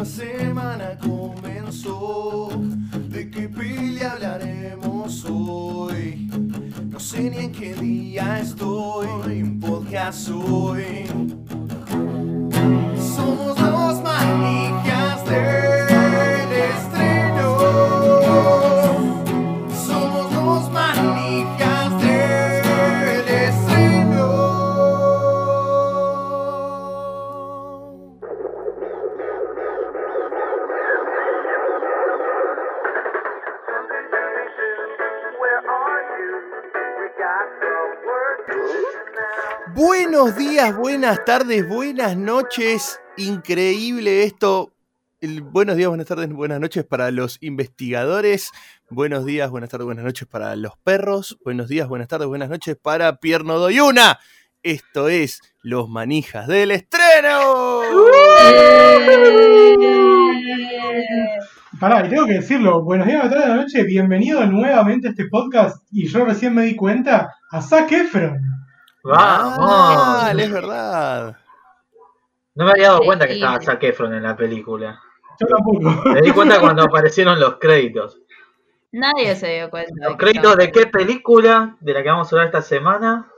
[0.00, 2.48] Otra semana comenzó.
[3.10, 6.26] ¿De qué peli hablaremos hoy?
[6.88, 9.42] No sé ni en qué día estoy.
[9.42, 11.06] Un podcast hoy.
[41.10, 43.00] Buenas tardes, buenas noches.
[43.16, 44.72] Increíble esto.
[45.50, 48.52] Buenos días, buenas tardes, buenas noches para los investigadores.
[48.90, 51.36] Buenos días, buenas tardes, buenas noches para los perros.
[51.44, 54.20] Buenos días, buenas tardes, buenas noches para Pierno Doyuna.
[54.62, 57.80] Esto es Los Manijas del Estreno.
[61.80, 65.26] Pará, y tengo que decirlo, buenos días, buenas tardes, buenas noches, bienvenido nuevamente a este
[65.28, 68.59] podcast y yo recién me di cuenta a Zac Efron.
[69.02, 69.58] ¡Vamos!
[69.60, 71.36] Ah, es verdad.
[72.54, 75.00] No me había dado cuenta que estaba Zac Efron en la película.
[75.38, 76.08] Yo tampoco.
[76.10, 78.20] Me di cuenta cuando aparecieron los créditos.
[78.92, 79.92] Nadie se dio cuenta.
[80.08, 81.76] ¿Los créditos de qué película?
[81.80, 83.30] ¿De la que vamos a hablar esta semana?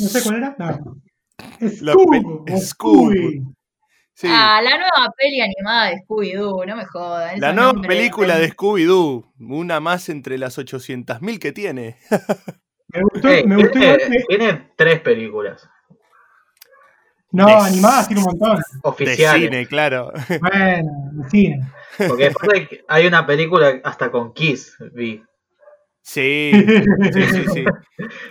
[0.00, 0.56] No sé cuál era.
[0.58, 0.98] No.
[2.58, 3.42] Scooby.
[4.14, 4.26] Sí.
[4.28, 7.38] Ah, la nueva peli animada de Scooby-Doo, no me jodan.
[7.38, 9.32] La nueva película de Scooby-Doo.
[9.38, 11.96] Una más entre las 800.000 que tiene.
[12.88, 15.68] Me gustó, Ey, me gustó tiene, igual que- tiene tres películas
[17.30, 18.56] No, de- animadas tiene un montón.
[18.56, 19.42] De oficiales.
[19.50, 20.12] cine, claro.
[20.40, 21.60] Bueno, de cine.
[22.08, 25.22] Porque después hay- hay una película hasta con Kiss, vi.
[26.00, 26.50] Sí,
[27.12, 27.64] sí, sí, sí.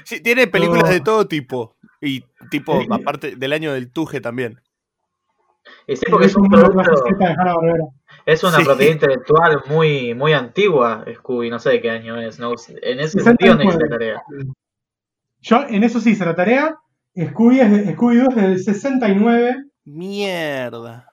[0.03, 0.91] Sí, tiene películas Oh.
[0.93, 1.75] de todo tipo.
[2.01, 4.59] Y tipo, aparte del año del Tuje también.
[5.85, 7.35] Y sí, porque es un producto, de.
[8.27, 8.65] Es una Sí.
[8.65, 12.37] propiedad intelectual muy, muy antigua, Scooby, no sé de qué año es.
[12.39, 12.51] No,
[12.81, 14.21] en ese sentido no hice la tarea.
[15.39, 16.75] Yo en eso sí hice la tarea.
[17.15, 19.55] Scooby es de- Scooby-Doo es del 69,
[19.85, 21.07] Mierda.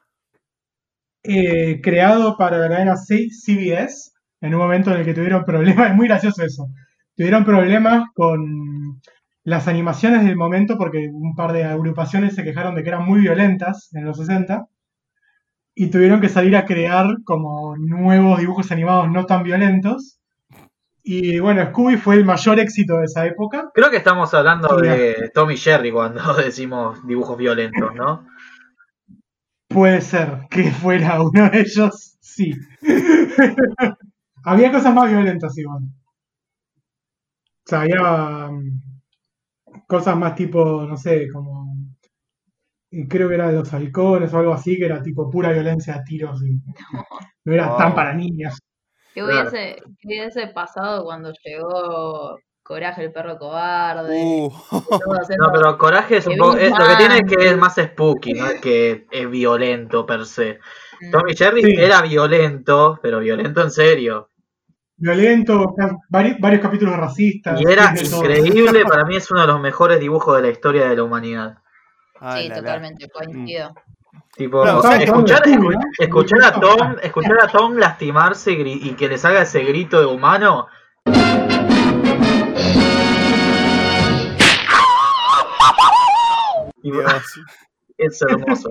[1.23, 4.11] eh, creado para la cadena CBS,
[4.41, 6.67] en un momento en el que tuvieron problemas, es muy gracioso eso,
[7.17, 9.01] tuvieron problemas con
[9.45, 13.21] las animaciones del momento porque un par de agrupaciones se quejaron de que eran muy
[13.21, 14.67] violentas en los 60
[15.75, 20.21] y tuvieron que salir a crear como nuevos dibujos animados no tan violentos.
[21.03, 23.71] Y bueno, Scooby fue el mayor éxito de esa época.
[23.75, 24.87] Creo que estamos hablando Sí.
[24.87, 28.27] de Tommy Jerry cuando decimos dibujos violentos, ¿no?
[29.69, 32.53] Puede ser que fuera uno de ellos, sí.
[34.45, 35.83] había cosas más violentas igual.
[37.67, 38.83] O sea, había mm,
[39.87, 41.74] cosas más tipo, no sé, como...
[43.09, 46.05] creo que era de los halcones o algo así, que era tipo pura violencia a
[46.05, 46.59] tiros y
[47.45, 47.79] no era Wow.
[47.79, 48.59] tan para niñas.
[49.15, 54.21] ¿Qué hubiese, qué hubiese pasado cuando llegó Coraje el perro cobarde?
[54.23, 54.51] Uh,
[55.39, 56.57] No, pero Coraje es un poco.
[56.57, 60.25] Es- lo que tiene es que es más spooky, no es que es violento per
[60.27, 60.59] se.
[61.01, 61.11] Mm.
[61.11, 61.75] Tommy Jerry Sí.
[61.79, 64.31] era violento, pero violento en serio.
[64.97, 67.61] Violento, ca- vari- varios capítulos racistas.
[67.61, 68.23] Y era todo.
[68.25, 71.59] increíble, para mí es uno de los mejores dibujos de la historia de la humanidad.
[72.21, 72.61] Ah, Sí, la, la.
[72.61, 73.75] totalmente, coincido.
[74.37, 75.43] Tipo, No, o sea, estamos escuchar,
[75.99, 80.67] escuchar a Tom, escuchar a Tom lastimarse y que le salga ese grito de humano.
[86.83, 87.13] Y Dios.
[87.99, 88.69] es hermoso.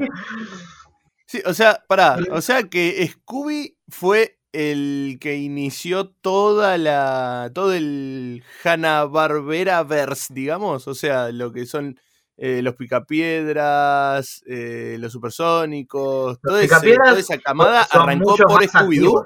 [1.26, 7.52] Sí, o sea, pará, o sea que Scooby fue el que inició toda la.
[7.54, 10.88] todo el Hanna-Barbera verse, digamos.
[10.88, 12.00] O sea, lo que son
[12.38, 19.26] eh, los picapiedras, eh, los supersónicos, todo ese- toda esa camada arrancó por Scooby-Doo.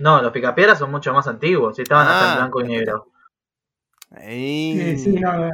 [0.00, 2.36] No, los picapiedras son mucho más antiguos, estaban hasta en Ah.
[2.36, 3.06] blanco y negro.
[4.10, 4.96] Ahí.
[4.96, 5.50] Sí, sí, no.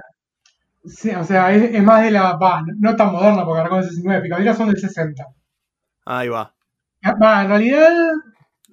[0.84, 2.36] Sí, o sea, es, es más de la.
[2.36, 5.26] Va, no tan moderna porque arrancó en el 69, Picapiedras son del 60.
[6.06, 6.54] Ahí va.
[7.02, 7.90] Ah, Va, en realidad.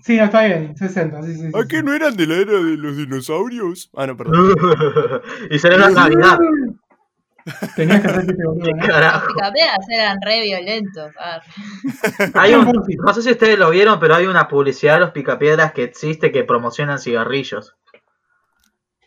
[0.02, 1.40] Sí, no, está bien, 60, sí, sí.
[1.42, 1.68] sí, ¿A sí.
[1.68, 3.90] qué no eran de la era de los dinosaurios?
[3.96, 4.36] Ah, no, perdón.
[5.52, 6.38] y celebran Navidad.
[7.76, 8.86] Tenías que hacer que te boludo, ¿Qué ¿no?
[8.88, 9.28] carajo?
[9.34, 11.12] Los eran re violentos.
[12.34, 12.72] Hay un-
[13.06, 16.32] no sé si ustedes lo vieron, pero hay una publicidad de los picapiedras que existe
[16.32, 17.76] que promocionan cigarrillos.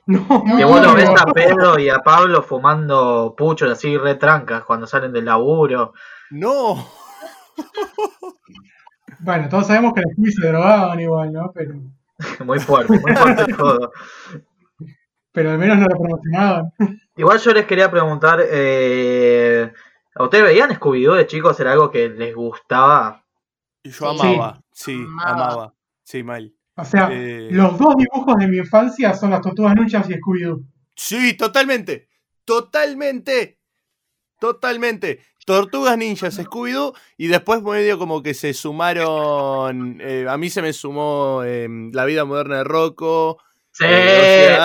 [0.07, 0.27] No,
[0.57, 0.95] Que vos lo No.
[0.95, 5.93] ves a Pedro y a Pablo fumando puchos así retrancas cuando salen del laburo.
[6.31, 6.89] No.
[9.23, 11.53] Bueno, todos sabemos que los Scooby se drogaban igual, ¿no?
[11.55, 11.75] Pero,
[12.45, 13.93] Muy fuerte, muy fuerte todo.
[15.33, 16.73] Pero al menos no lo promocionaban.
[17.17, 19.73] Igual yo les quería preguntar, eh,
[20.15, 21.59] ¿a ustedes veían Scooby-Doo de chicos?
[21.61, 23.25] ¿Era algo que les gustaba?
[23.85, 25.31] Yo amaba, sí, Amaba.
[25.33, 25.75] amaba.
[26.03, 26.53] Sí, mal.
[26.77, 30.63] O sea, Eh, los dos dibujos de mi infancia son las Tortugas Ninjas y Scooby-Doo.
[30.95, 32.09] Sí, totalmente.
[32.45, 33.59] Totalmente.
[34.39, 35.21] Totalmente.
[35.47, 36.95] Tortugas Ninjas, Scooby-Doo.
[37.17, 39.99] Y después medio como que se sumaron.
[40.01, 43.39] eh, a mí se me sumó eh, La vida moderna de Rocco.
[43.73, 43.85] Sí.
[43.87, 44.59] eh,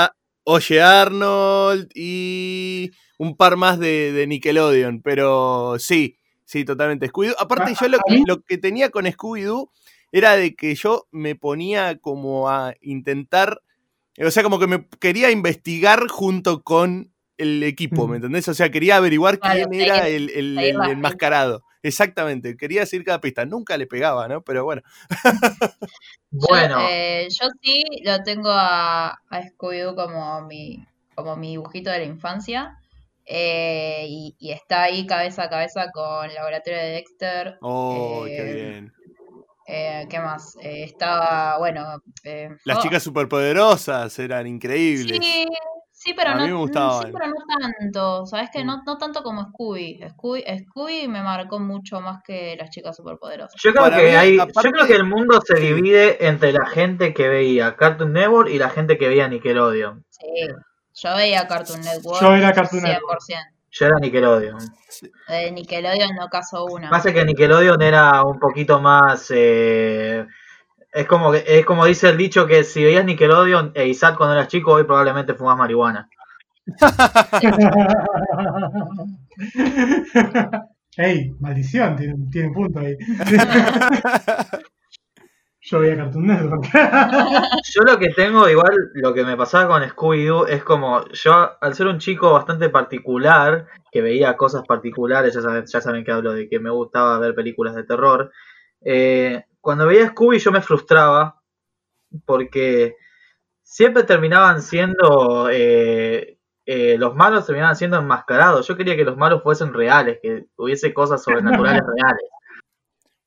[0.46, 1.90] Oye, Arnold.
[1.94, 5.02] Y un par más de, de Nickelodeon.
[5.02, 7.10] Pero sí, sí, totalmente.
[7.12, 7.36] Scooby-Doo.
[7.40, 9.70] Aparte, yo lo que, lo que tenía con Scooby-Doo
[10.12, 13.62] era de que yo me ponía como a intentar.
[14.24, 18.08] O sea, como que me quería investigar junto con el equipo.
[18.08, 18.48] ¿me entendés?
[18.48, 21.64] O sea, quería averiguar quién era el, el- el la enmascarado.
[21.88, 23.46] Exactamente, quería seguir cada pista.
[23.46, 24.42] Nunca le pegaba, ¿no?
[24.44, 24.82] Pero bueno.
[26.32, 30.84] Bueno, Yo, eh, yo sí lo tengo a, a Scooby-Doo como mi,
[31.16, 32.78] como mi dibujito de la infancia.
[33.26, 37.58] eh, y, y está ahí cabeza a cabeza con el laboratorio de Dexter.
[37.62, 38.94] ¡Oh, qué Eh, bien!
[39.68, 40.56] eh, ¿qué más?
[40.62, 42.02] Eh, estaba, bueno.
[42.24, 45.20] eh, Las oh, chicas superpoderosas eran increíbles.
[45.20, 45.46] Sí,
[46.06, 47.06] sí, pero A no, mí me gustaban.
[47.08, 48.26] sí, pero no tanto.
[48.28, 48.64] ¿Sabes qué?
[48.64, 48.68] Mm.
[48.68, 50.00] No, no tanto como Scooby.
[50.12, 50.44] Scooby.
[50.70, 53.60] Scooby me marcó mucho más que las chicas superpoderosas.
[53.62, 56.54] yo creo Para que mí, hay, aparte- yo creo que el mundo se divide entre
[56.54, 60.06] la gente que veía Cartoon Network y la gente que veía Nickelodeon.
[60.10, 60.48] Sí,
[60.94, 62.22] yo veía Cartoon Network.
[62.22, 62.88] Yo era Cartoon 100%.
[62.94, 63.20] Network.
[63.78, 64.58] Yo era Nickelodeon.
[65.28, 66.90] De Nickelodeon no caso una.
[66.90, 69.28] Pasa que Nickelodeon era un poquito más.
[69.36, 70.26] eh,
[70.96, 74.34] es como que- es como dice el dicho que si veías Nickelodeon e Isaac cuando
[74.36, 76.10] eras chico, hoy probablemente fumas marihuana.
[80.98, 82.96] Ey, maldición, tiene, tiene un punto ahí.
[85.62, 86.66] Yo veía Cartoon Network.
[87.74, 91.74] Yo lo que tengo, igual lo que me pasaba con Scooby-Doo, es como yo, al
[91.74, 96.34] ser un chico bastante particular, que veía cosas particulares, ya saben, ya saben que hablo
[96.34, 98.32] de que me gustaba ver películas de terror,
[98.86, 101.42] eh, cuando veía Scooby yo me frustraba
[102.26, 102.96] porque
[103.64, 108.68] siempre terminaban siendo, eh, eh, los malos terminaban siendo enmascarados.
[108.68, 112.30] Yo quería que los malos fuesen reales, que hubiese cosas sobrenaturales reales.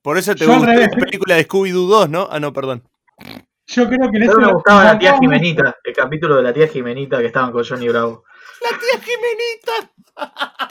[0.01, 0.89] Por eso te gusta la revés.
[0.95, 2.29] película de Scooby-Doo 2, ¿no?
[2.31, 2.85] Ah, no, perdón.
[3.67, 5.19] Yo creo que en ese me gustaba la tía.
[5.19, 8.25] Jimenita, el capítulo de la tía Jimenita que estaban con Johnny Bravo.
[8.63, 10.68] ¡La tía Jimenita!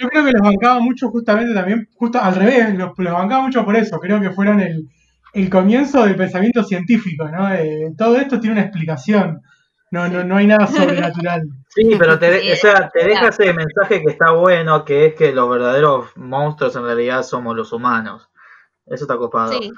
[0.00, 3.64] Yo creo que los bancaba mucho justamente también, justo al revés, los, los bancaba mucho
[3.64, 3.98] por eso.
[3.98, 4.88] Creo que fueron el,
[5.34, 7.52] el comienzo del pensamiento científico, ¿no?
[7.52, 9.40] Eh, todo esto tiene una explicación.
[9.90, 11.42] No, no, no hay nada sobrenatural.
[11.72, 15.30] Sí, pero te, o sea, te deja ese mensaje que está bueno, que es que
[15.32, 18.28] los verdaderos monstruos en realidad somos los humanos.
[18.86, 19.52] Eso está copado.
[19.52, 19.70] Sí,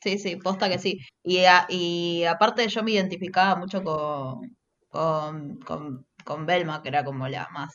[0.00, 1.00] sí, sí, posta que sí.
[1.24, 4.56] Y, a- y aparte yo me identificaba mucho con,
[4.88, 7.74] con, con, con Belma, que era como la más,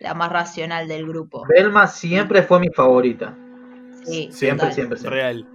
[0.00, 1.44] la más racional del grupo.
[1.48, 3.34] Velma siempre fue mi favorita.
[4.04, 4.72] Sí, Siempre, total.
[4.74, 5.20] siempre, siempre.
[5.20, 5.46] Real.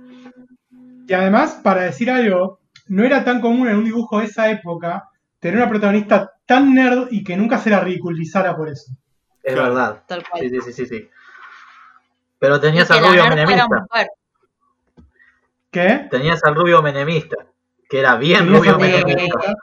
[1.07, 5.09] Y además, para decir algo, no era tan común en un dibujo de esa época
[5.39, 8.91] tener una protagonista tan nerd y que nunca se la ridiculizara por eso.
[9.41, 9.69] Es Claro.
[9.69, 10.03] verdad.
[10.07, 10.41] Tal cual.
[10.41, 11.09] Sí, sí, sí, sí, sí.
[12.39, 13.85] Pero tenías al rubio menemista.
[15.71, 16.07] ¿Qué?
[16.11, 17.37] Tenías al rubio menemista.
[17.89, 19.55] Que era bien rubio menemista.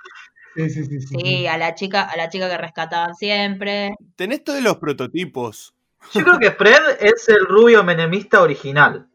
[0.69, 1.17] Sí, sí, sí, sí.
[1.21, 3.95] Sí, a la chica, a la chica que rescataban siempre.
[4.17, 5.75] Tenés todos los prototipos.
[6.13, 9.07] Yo creo que Fred es el rubio menemista original.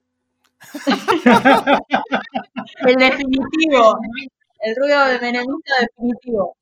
[2.87, 3.97] El definitivo.
[4.59, 6.55] El rubio de menemista definitivo.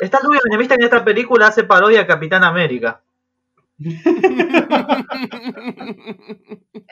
[0.00, 3.02] Está el rubio menemista que en esta película hace parodia a Capitán América.
[3.78, 4.04] Es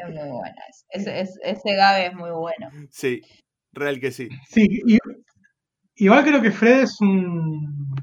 [0.08, 0.54] muy buena.
[0.90, 2.70] Ese, ese, ese Gabe es muy bueno.
[2.90, 3.22] sí,
[3.72, 4.28] real que sí.
[4.48, 4.98] Sí, y-
[6.04, 7.94] igual creo que Fred es un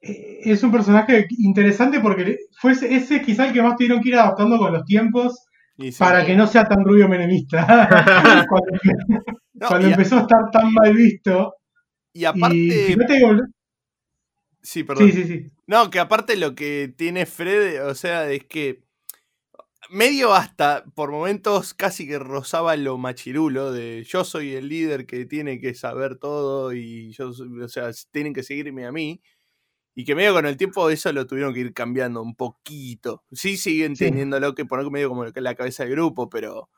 [0.00, 4.08] eh, es un personaje interesante porque fue ese, ese quizá el que más tuvieron que
[4.10, 5.46] ir adaptando con los tiempos
[5.78, 5.90] sí.
[5.98, 7.66] para que no sea tan rubio menemista.
[8.48, 8.78] cuando
[9.54, 11.54] No, cuando y, a- empezó a estar tan mal visto.
[12.12, 12.56] y aparte.
[12.56, 12.96] Y
[14.62, 15.10] Sí, perdón.
[15.10, 15.50] Sí, sí, sí.
[15.66, 18.82] No, que aparte lo que tiene Fred, o sea, es que
[19.90, 25.26] medio hasta por momentos casi que rozaba lo machirulo de yo soy el líder que
[25.26, 29.22] tiene que saber todo y yo, o sea, tienen que seguirme a mí.
[29.96, 33.24] Y que medio con el tiempo eso lo tuvieron que ir cambiando un poquito.
[33.32, 34.04] Sí siguen Sí.
[34.06, 36.70] teniéndolo que poner medio como la cabeza del grupo, pero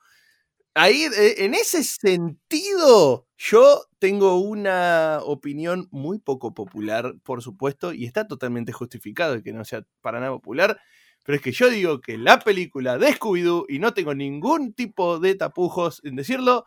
[0.74, 8.06] ahí, eh, en ese sentido, yo tengo una opinión muy poco popular, por supuesto, y
[8.06, 10.80] está totalmente justificado de que no sea para nada popular,
[11.22, 15.18] pero es que yo digo que la película de Scooby-Doo, y no tengo ningún tipo
[15.18, 16.66] de tapujos en decirlo,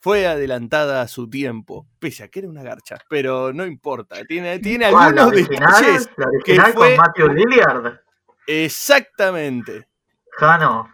[0.00, 4.58] fue adelantada a su tiempo, pese a que era una garcha, pero no importa, tiene,
[4.58, 5.74] tiene ¿Cuál, la algunos original?
[5.80, 6.10] detalles.
[6.16, 8.00] La original fue- con Matthew Lillard.
[8.46, 9.86] Exactamente.
[10.32, 10.92] Jano.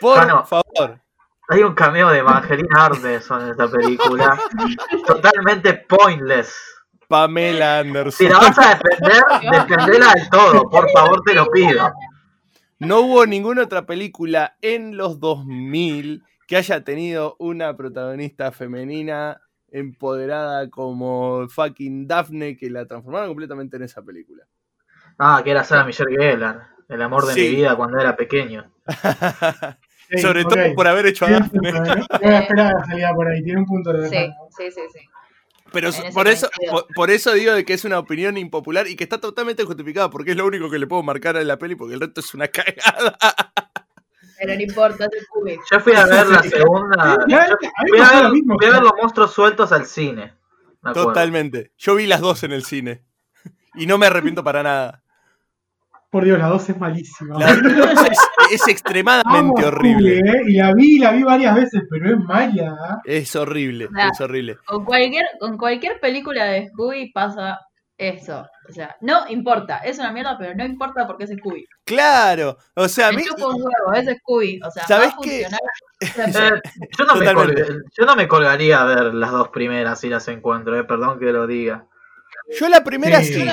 [0.00, 1.00] Por favor.
[1.48, 4.38] Hay un cameo de Evangelina Arneson en esta película.
[5.06, 6.54] Totalmente pointless.
[7.08, 8.26] Pamela Anderson.
[8.26, 9.22] Si la vas a defender,
[9.52, 11.92] defendela del todo, por favor, te lo pido.
[12.78, 20.68] No hubo ninguna otra película en los 2000 que haya tenido una protagonista femenina empoderada
[20.70, 24.44] como fucking Daphne que la transformaron completamente en esa película.
[25.18, 27.40] Ah, que era Sarah Michelle Gellar, el amor de Sí.
[27.40, 28.70] mi vida cuando era pequeño.
[30.08, 31.72] Sí, Sobre todo por haber hecho a Daphne.
[31.72, 31.82] punto.
[32.22, 34.80] Voy a esperar a la salida por ahí, tiene un punto de Sí, sí, sí,
[34.92, 35.00] sí.
[35.72, 38.96] Pero eso por eso, por, por eso digo de que es una opinión impopular y
[38.96, 41.74] que está totalmente justificada, porque es lo único que le puedo marcar a la peli,
[41.74, 43.16] porque el resto es una cagada.
[44.38, 45.58] Pero no importa, Scooby.
[45.70, 47.18] Yo fui a ver la segunda.
[47.26, 47.36] Yo
[47.88, 48.56] fui, a ver, lo mismo.
[48.58, 50.34] fui a ver los monstruos sueltos al cine.
[50.92, 51.72] Totalmente.
[51.78, 53.02] Yo vi las dos en el cine.
[53.74, 55.02] Y no me arrepiento para nada.
[56.10, 57.38] Por Dios, la 2 es malísima.
[57.38, 58.18] La es,
[58.52, 60.18] es extremadamente horrible.
[60.18, 60.42] ¿eh?
[60.46, 63.00] Y la vi, la vi varias veces, pero es mala.
[63.04, 64.56] Es horrible, es horrible.
[64.64, 67.58] Con cualquier, con cualquier película de Scooby pasa
[67.98, 68.46] eso.
[68.68, 69.78] O sea, no importa.
[69.78, 71.64] Es una mierda, pero no importa porque es Scooby.
[71.84, 74.60] Claro, o sea, a Me mí, chupa un huevo, es Scooby.
[74.64, 75.30] O sea, ¿Sabés va a qué?
[75.30, 75.60] funcionar.
[75.98, 76.60] Eh,
[76.98, 77.64] yo, no me Totalmente.
[77.64, 81.18] colgué- yo no me colgaría a ver las dos primeras si las encuentro, eh, perdón
[81.18, 81.86] que lo diga.
[82.58, 83.44] Yo la primera sí.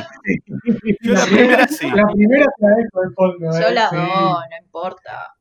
[1.02, 1.90] Yo la primera sí.
[1.90, 3.60] La primera la dejo de fondo.
[3.60, 3.74] Yo ¿eh?
[3.74, 3.96] la Sí.
[3.96, 5.36] no, no importa.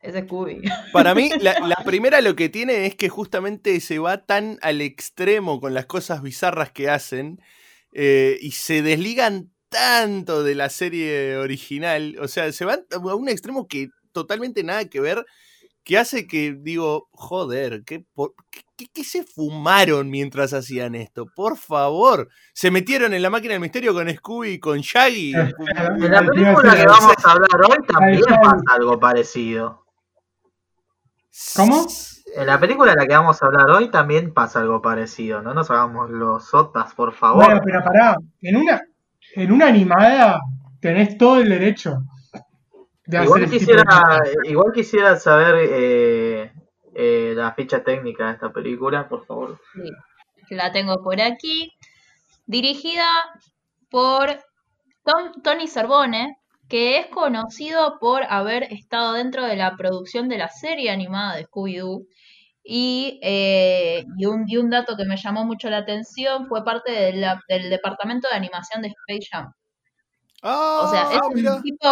[0.00, 0.62] Es Scooby.
[0.92, 4.80] Para mí, la, la primera lo que tiene es que justamente se va tan al
[4.80, 7.40] extremo con las cosas bizarras que hacen
[7.92, 12.16] eh, y se desligan tanto de la serie original.
[12.20, 15.24] O sea, se van a un extremo que totalmente nada que ver,
[15.84, 21.26] que hace que digo, joder, ¿qué, por- qué- se fumaron mientras hacían esto?
[21.34, 25.32] Por favor, se metieron en la máquina del misterio con Scooby y con Shaggy.
[25.34, 29.84] En la película que vamos a hablar hoy también pasa algo parecido.
[31.56, 31.86] ¿Cómo?
[32.36, 35.42] En la película de la que vamos a hablar hoy también pasa algo parecido.
[35.42, 37.44] No nos hagamos los sotas, por favor.
[37.44, 38.80] Bueno, pero pará, en una,
[39.34, 40.40] en una animada
[40.80, 42.02] tenés todo el derecho
[43.12, 46.52] de hacer igual, ese tipo de quisiera, igual quisiera saber eh,
[46.94, 49.60] eh, la ficha técnica de esta película, por favor.
[50.48, 51.70] Sí, La tengo por aquí.
[52.46, 53.06] Dirigida
[53.90, 54.30] por
[55.04, 56.36] Tom- Tony Cervone,
[56.68, 61.46] que es conocido por haber estado dentro de la producción de la serie animada de
[61.46, 62.06] Scooby-Doo.
[62.64, 66.92] Y, eh, y, un, y un dato que me llamó mucho la atención fue parte
[66.92, 69.52] de la- del departamento de animación de Space Jam.
[70.44, 71.54] O sea, es Ah, mira.
[71.56, 71.88] un tipo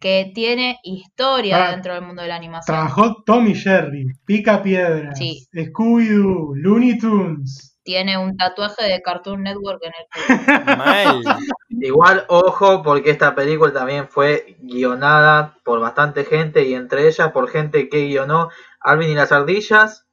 [0.00, 2.74] que tiene historia dentro del mundo de la animación.
[2.74, 5.46] Trabajó Tommy Jerry, Pica Piedras, Sí.
[5.52, 7.76] Scooby-Doo, Looney Tunes.
[7.82, 10.06] Tiene un tatuaje de Cartoon Network en el.
[10.78, 11.22] Mal.
[11.70, 17.48] Igual, ojo, porque esta película también fue guionada por bastante gente y entre ellas por
[17.48, 20.06] gente que guionó Alvin y las ardillas,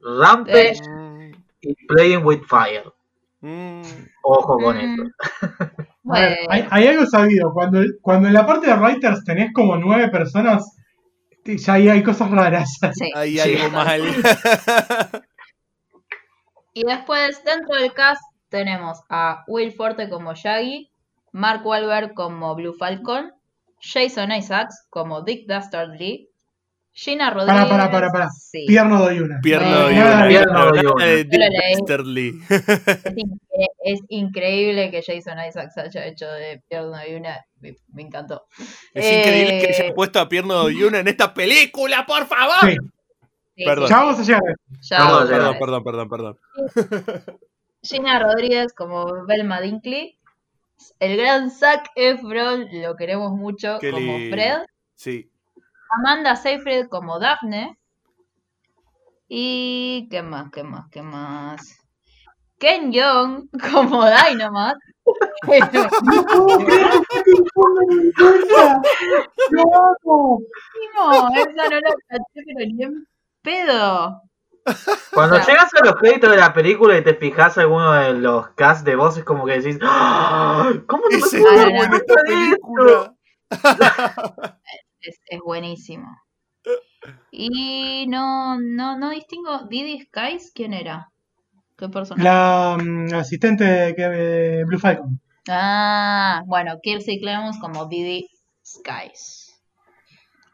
[0.00, 0.80] Rampage
[1.60, 2.92] y Playing with Fire.
[3.40, 3.82] mm.
[4.24, 5.02] Ojo con Mm, esto.
[6.08, 6.50] A ver, bueno.
[6.50, 10.64] hay, hay algo sabido, cuando, cuando en la parte de writers tenés como nueve personas,
[11.44, 12.78] ya ahí hay cosas raras.
[12.92, 13.10] Sí.
[13.14, 13.56] Hay Sí.
[13.56, 14.02] algo mal.
[16.74, 20.90] Y después, dentro del cast, tenemos a Will Forte como Shaggy,
[21.32, 23.32] Mark Wahlberg como Blue Falcon,
[23.80, 26.28] Jason Isaacs como Dick Dastardly,
[26.94, 27.54] Gina Rodríguez.
[27.64, 28.28] Para, para, para, para.
[28.30, 28.64] Sí.
[28.66, 29.40] Pierno doy una.
[29.40, 30.28] Pierno Bueno, y una.
[30.28, 31.06] pierno y Nada una.
[31.06, 31.26] Es,
[33.16, 37.40] incre- es increíble que Jason Isaacs haya hecho de Pierno y una.
[37.60, 38.46] Me, me encantó.
[38.92, 42.56] Es increíble que Eh, hayan puesto a Pierno y una en esta película, por favor.
[42.60, 42.76] Sí,
[43.56, 43.88] sí, Perdón.
[43.88, 44.42] ya vamos a llegar.
[44.82, 47.38] ya Perdón, vamos a Perdón, perdón, perdón, perdón.
[47.82, 50.18] Gina Rodríguez como Velma Dinkley.
[50.98, 54.36] El gran Zac Efron, lo queremos mucho, Qué como lindo.
[54.36, 54.58] Fred.
[54.96, 55.30] Sí.
[55.92, 57.78] Amanda Seyfried como Daphne.
[59.28, 60.08] Y.
[60.10, 60.50] ¿Qué más?
[60.52, 60.88] ¿Qué más?
[60.90, 61.78] ¿Qué más?
[62.58, 64.78] Ken Young como Dynamite.
[70.94, 73.06] No, esa no la caché, pero ni en
[73.42, 74.22] pedo.
[75.12, 78.12] Cuando O sea- llegas a los créditos de la película y te fijas alguno de
[78.14, 80.70] los cast de voces, como que decís, ¡Ah!
[80.86, 82.14] ¿cómo no me Es acuerdo muy no, buena de esta
[82.52, 83.16] esto?
[85.02, 86.08] Es, es buenísimo.
[87.32, 89.66] Y no, no, no distingo.
[89.68, 91.08] Didi Skies, ¿quién era?
[91.76, 92.22] ¿Qué personaje?
[92.22, 94.02] La mm, asistente de que,
[94.60, 95.18] eh, Blue Falcon.
[95.48, 98.28] Ah, bueno, Kiersey Clemons como Didi
[98.64, 99.60] Skies.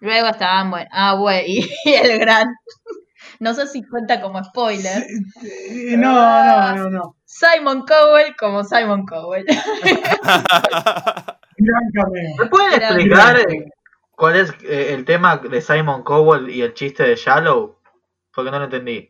[0.00, 2.46] Luego estaban, bueno, ah, bueno, y, y el gran,
[3.40, 5.04] no sé si cuenta como spoiler,
[5.98, 7.16] no, no, no, no.
[7.26, 9.44] Simon Cowell como Simon Cowell.
[11.56, 12.36] Gran cameo.
[12.38, 13.36] ¿Me pueden Era- explicar
[14.18, 17.76] ¿Cuál es eh, el tema de Simon Cowell y el chiste de Shallow?
[18.34, 19.08] Porque no lo entendí.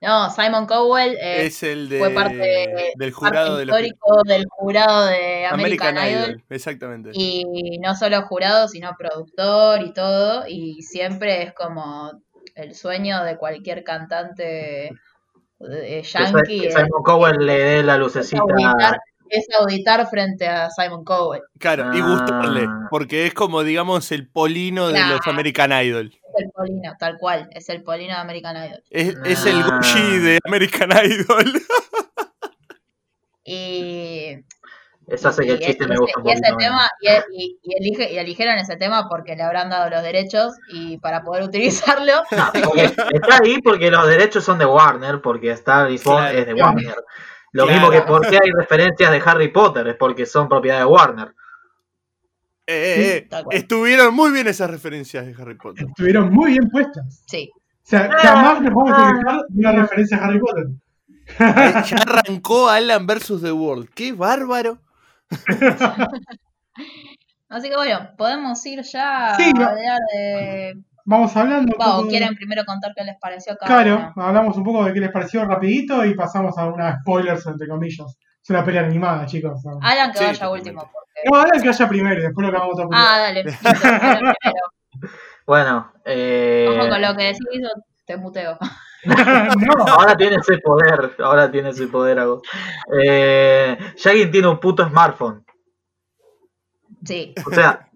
[0.00, 4.22] No, Simon Cowell eh, es el de, fue parte, del parte jurado de los histórico
[4.22, 6.30] del jurado de American, American Idol.
[6.30, 6.44] Idol.
[6.48, 7.10] Exactamente.
[7.12, 10.44] Y no solo jurado, sino productor y todo.
[10.46, 12.12] Y siempre es como
[12.54, 14.90] el sueño de cualquier cantante
[15.58, 16.60] eh, yankee.
[16.60, 18.44] que es- Simon Cowell le dé la es lucecita.
[19.30, 21.42] Es auditar frente a Simon Cowell.
[21.58, 22.06] Claro, y Ah.
[22.06, 25.26] gustarle, porque es como, digamos, el polino de los.
[25.26, 26.12] American Idol.
[26.14, 27.48] Es el Polino, tal cual.
[27.52, 28.82] Es el Polino de American Idol.
[28.90, 29.70] Es, es el Ah.
[29.76, 31.52] Gucci de American Idol.
[33.44, 34.44] Y,
[35.06, 36.58] Eso hace que el y- chiste y me un y ese poquito menos.
[36.58, 37.08] tema, y,
[37.42, 41.22] y- y elige- y eligieron ese tema porque le habrán dado los derechos y para
[41.22, 42.12] poder utilizarlo.
[42.30, 46.38] No, está ahí porque los derechos son de Warner, porque Star is Born Claro.
[46.38, 46.94] es de Warner.
[47.52, 47.80] Lo Claro.
[47.80, 51.34] mismo que por qué hay referencias de Harry Potter, es porque son propiedad de Warner.
[52.66, 53.56] Eh, eh, eh, Tal cual.
[53.56, 55.86] Estuvieron muy bien esas referencias de Harry Potter.
[55.88, 57.24] Estuvieron muy bien puestas.
[57.26, 57.50] Sí.
[57.54, 60.66] O sea, jamás nos vamos a quejar de una referencia a Harry Potter.
[61.38, 63.40] Ya arrancó Alan vs.
[63.42, 63.88] The World.
[63.94, 64.78] ¡Qué bárbaro!
[67.48, 70.78] Así que bueno, podemos ir ya Sí, a hablar de.
[71.10, 71.74] Vamos hablando.
[71.78, 75.00] ¿O de- quieren primero contar qué les pareció cada Claro, hablamos un poco de qué
[75.00, 78.18] les pareció rapidito y pasamos a unas spoilers, entre comillas.
[78.42, 79.58] Es una pelea animada, chicos.
[79.80, 80.80] Alan que Sí, vaya último.
[80.82, 81.20] Porque...
[81.30, 83.42] No, ahora que vaya primero y después lo acabamos todo Ah, dale.
[83.44, 84.34] listo, Alan.
[85.46, 88.58] Bueno, eh, Ojo con lo que decís o te muteo.
[89.04, 92.18] no, ahora tiene ese poder, ahora tiene ese poder.
[92.18, 92.42] Agus.
[93.02, 95.42] Eh, Shaggy tiene un puto smartphone.
[97.02, 97.32] Sí.
[97.46, 97.88] O sea,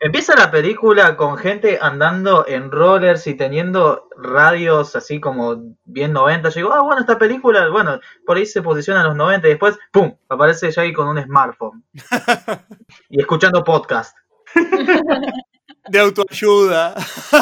[0.00, 6.48] empieza la película con gente andando en rollers y teniendo radios así como bien 90.
[6.50, 9.50] Yo digo, ah, bueno, esta película, bueno, por ahí se posiciona en los 90 y
[9.50, 10.16] después, ¡pum!
[10.28, 11.84] Aparece Shaggy con un smartphone.
[13.10, 14.16] y escuchando podcast.
[15.88, 16.94] De autoayuda.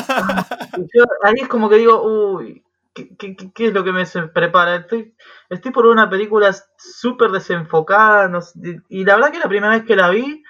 [0.94, 4.06] Yo ahí es como que digo, uy, ¿qué, qué- qué- qué es lo que me
[4.06, 4.76] se prepara?
[4.76, 5.14] Estoy,
[5.50, 8.28] estoy por una película súper desenfocada.
[8.28, 10.44] no sé, y la verdad que la primera vez que la vi,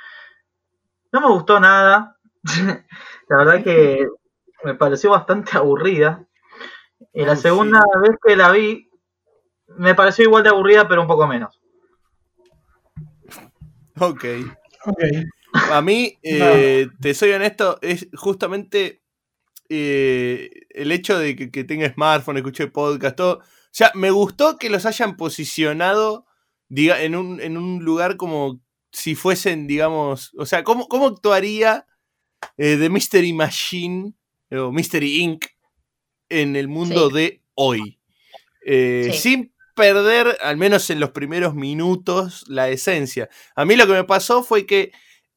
[1.13, 2.17] no me gustó nada.
[3.29, 4.07] la verdad que
[4.65, 6.27] me pareció bastante aburrida.
[7.13, 8.89] Y la Oh, segunda vez que la vi,
[9.79, 11.61] me pareció igual de aburrida, pero un poco menos.
[13.99, 14.25] Ok.
[14.85, 15.03] ok.
[15.73, 19.03] A mí, eh, te soy honesto, es justamente
[19.69, 23.39] eh, el hecho de que, que tenga smartphone, escuché podcast, todo.
[23.39, 26.27] O sea, me gustó que los hayan posicionado
[26.69, 28.61] diga, en, un, en un lugar como
[28.97, 31.87] si fuesen, digamos, o sea, ¿cómo, cómo actuaría
[32.57, 34.15] eh, The Mystery Machine
[34.51, 35.45] o Mystery Inc.
[36.31, 37.15] en el mundo Sí.
[37.17, 38.01] de hoy?
[38.65, 39.19] Eh, Sí.
[39.19, 43.29] Sin perder, al menos en los primeros minutos, la esencia.
[43.55, 44.93] A mí lo que me pasó fue que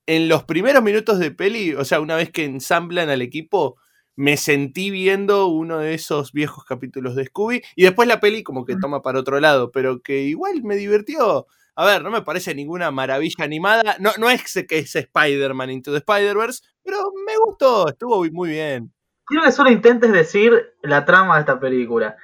[0.07, 3.75] en los primeros minutos de peli, o sea, una vez que ensamblan al equipo,
[4.15, 8.63] me sentí viendo uno de esos viejos capítulos de Scooby y después la peli como
[8.65, 11.45] que toma para otro lado, pero que igual me divirtió.
[11.75, 13.95] A ver, no me parece ninguna maravilla animada.
[13.99, 18.93] No, no es que es Spider-Man Into the Spider-Verse, pero me gustó, estuvo muy bien.
[19.25, 22.17] Quiero que solo intentes decir la trama de esta película.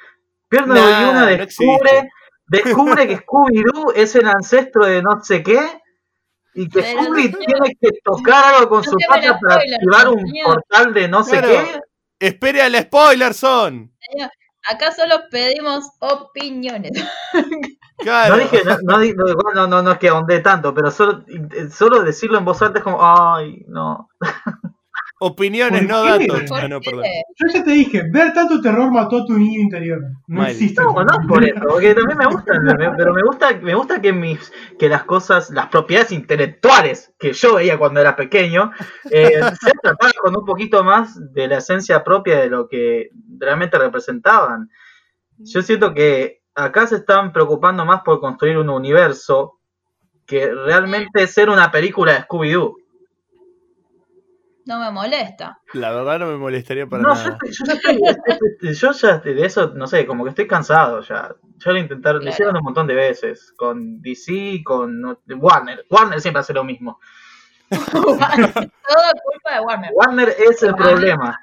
[0.49, 2.09] Pierno Nah, una no descubre,
[2.47, 5.59] descubre que Scooby-Doo es el ancestro de no sé qué
[6.53, 9.75] y que Pero Scooby no- tiene que tocar algo con no su pata para spoiler,
[9.75, 10.45] activar un señor.
[10.45, 11.47] portal de no sé Claro.
[11.47, 11.79] qué.
[12.27, 13.91] Espere al spoiler, son.
[14.67, 16.91] Acá solo pedimos opiniones.
[17.97, 18.35] Claro.
[18.35, 21.23] No dije, no, no, no, no, es que ahondé tanto, pero solo,
[21.71, 24.09] solo decirlo en voz alta es como, ay, no.
[25.21, 26.27] Opiniones, ¿Por no qué?
[26.27, 26.49] datos.
[26.49, 27.03] ¿Por Ah, no, perdón.
[27.37, 30.01] Yo ya te dije, ver tanto terror mató a tu niño interior.
[30.27, 30.51] No Mal.
[30.51, 30.81] existe.
[30.83, 34.01] No, no es por eso, porque también me gustan, me- pero me gusta, me gusta
[34.01, 38.71] que mis, que las cosas, las propiedades intelectuales que yo veía cuando era pequeño,
[39.09, 39.29] eh,
[39.61, 44.69] se trataban con un poquito más de la esencia propia de lo que realmente representaban.
[45.37, 49.59] Yo siento que acá se están preocupando más por construir un universo
[50.25, 52.75] que realmente ser una película de Scooby-Doo.
[54.67, 55.59] No me molesta.
[55.73, 57.37] La verdad no me molestaría para No, yo, nada.
[57.43, 61.35] yo, ya estoy- yo ya de eso, no sé, como que estoy cansado ya.
[61.63, 62.33] Ya lo intentaron, lo Claro.
[62.33, 63.53] hicieron un montón de veces.
[63.55, 65.85] Con DC, con Warner.
[65.91, 66.99] Warner siempre hace lo mismo.
[67.69, 69.91] Todo culpa de Warner.
[69.93, 70.89] Warner es el Warner.
[70.89, 71.39] problema.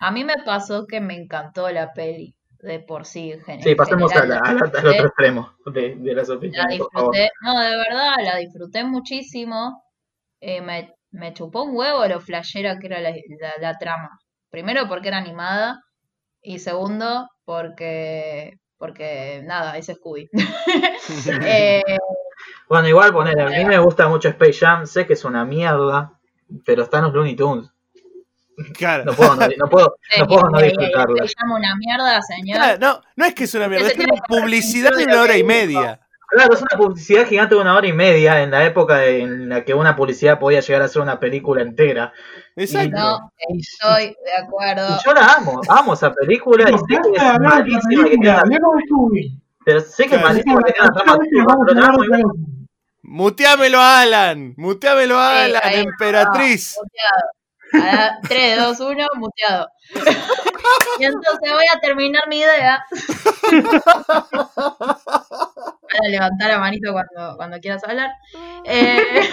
[0.00, 3.32] A mí me pasó que me encantó la peli de por sí.
[3.46, 7.14] en Sí, pasemos la- la- al otro extremo de, de las La opiniones, por favor.
[7.14, 9.82] disfruté, no, de verdad, la disfruté muchísimo.
[10.40, 14.10] Eh, me, me chupó un huevo lo flashera que era la, la- la trama.
[14.50, 15.80] Primero porque era animada
[16.42, 20.28] y segundo porque, porque nada, es Scooby.
[21.46, 21.82] Eh,
[22.68, 26.18] Bueno, igual poner, a mí me gusta mucho Space Jam, sé que es una mierda,
[26.64, 27.70] pero están los Looney Tunes.
[28.76, 29.04] Claro.
[29.04, 31.26] No puedo no, no puedo, no puedo no disfrutarla.
[31.26, 32.56] Se llama una mierda, señor.
[32.58, 35.04] Claro, no, no es que es una mierda, es que es tiene una publicidad de
[35.04, 36.00] una hora y media.
[36.28, 39.48] Claro, es una publicidad gigante de una hora y media en la época de- en
[39.48, 42.12] la que una publicidad podía llegar a ser una película entera.
[42.54, 42.96] Exacto.
[42.96, 44.96] No, estoy de acuerdo.
[44.96, 49.80] Y yo la amo, amo esa película y sé que es malísima, que tiene pero
[49.80, 50.28] sé que es Claro.
[50.28, 51.18] malísima, que tiene trama.
[53.02, 56.76] Muteamelo a Alan, muteamelo a Sí, Alan, emperatriz.
[56.80, 57.39] Muteado.
[57.72, 59.68] A la 3, 2, 1, muteado.
[60.98, 62.82] Y entonces voy a terminar mi idea.
[65.92, 68.10] Para levantar la manito cuando, cuando quieras hablar.
[68.64, 69.00] Eh,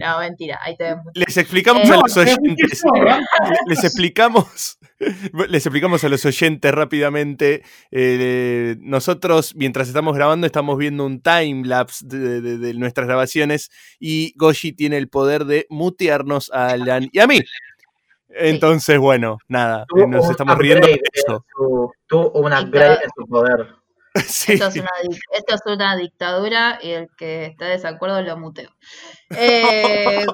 [0.00, 0.98] no, mentira, ahí te ven.
[1.14, 2.82] Les explicamos Eh, a los oyentes.
[3.66, 4.78] Les explicamos,
[5.48, 7.62] les explicamos a los oyentes rápidamente.
[7.90, 13.70] eh, nosotros, mientras estamos grabando, estamos viendo un time lapse de, de- de nuestras grabaciones
[13.98, 17.40] y Goshi tiene el poder de mutearnos a Alan y a mí.
[18.34, 21.44] Entonces, bueno, nada, Tuvo nos estamos riendo de eso.
[21.56, 23.74] su- Tuvo un upgrade en su poder.
[24.26, 24.52] Sí.
[24.62, 28.36] Esto es, una, dic- esto es una dictadura y el que esté de desacuerdo lo
[28.36, 28.70] muteo.
[29.36, 30.26] Eh,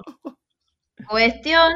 [1.08, 1.72] cuestión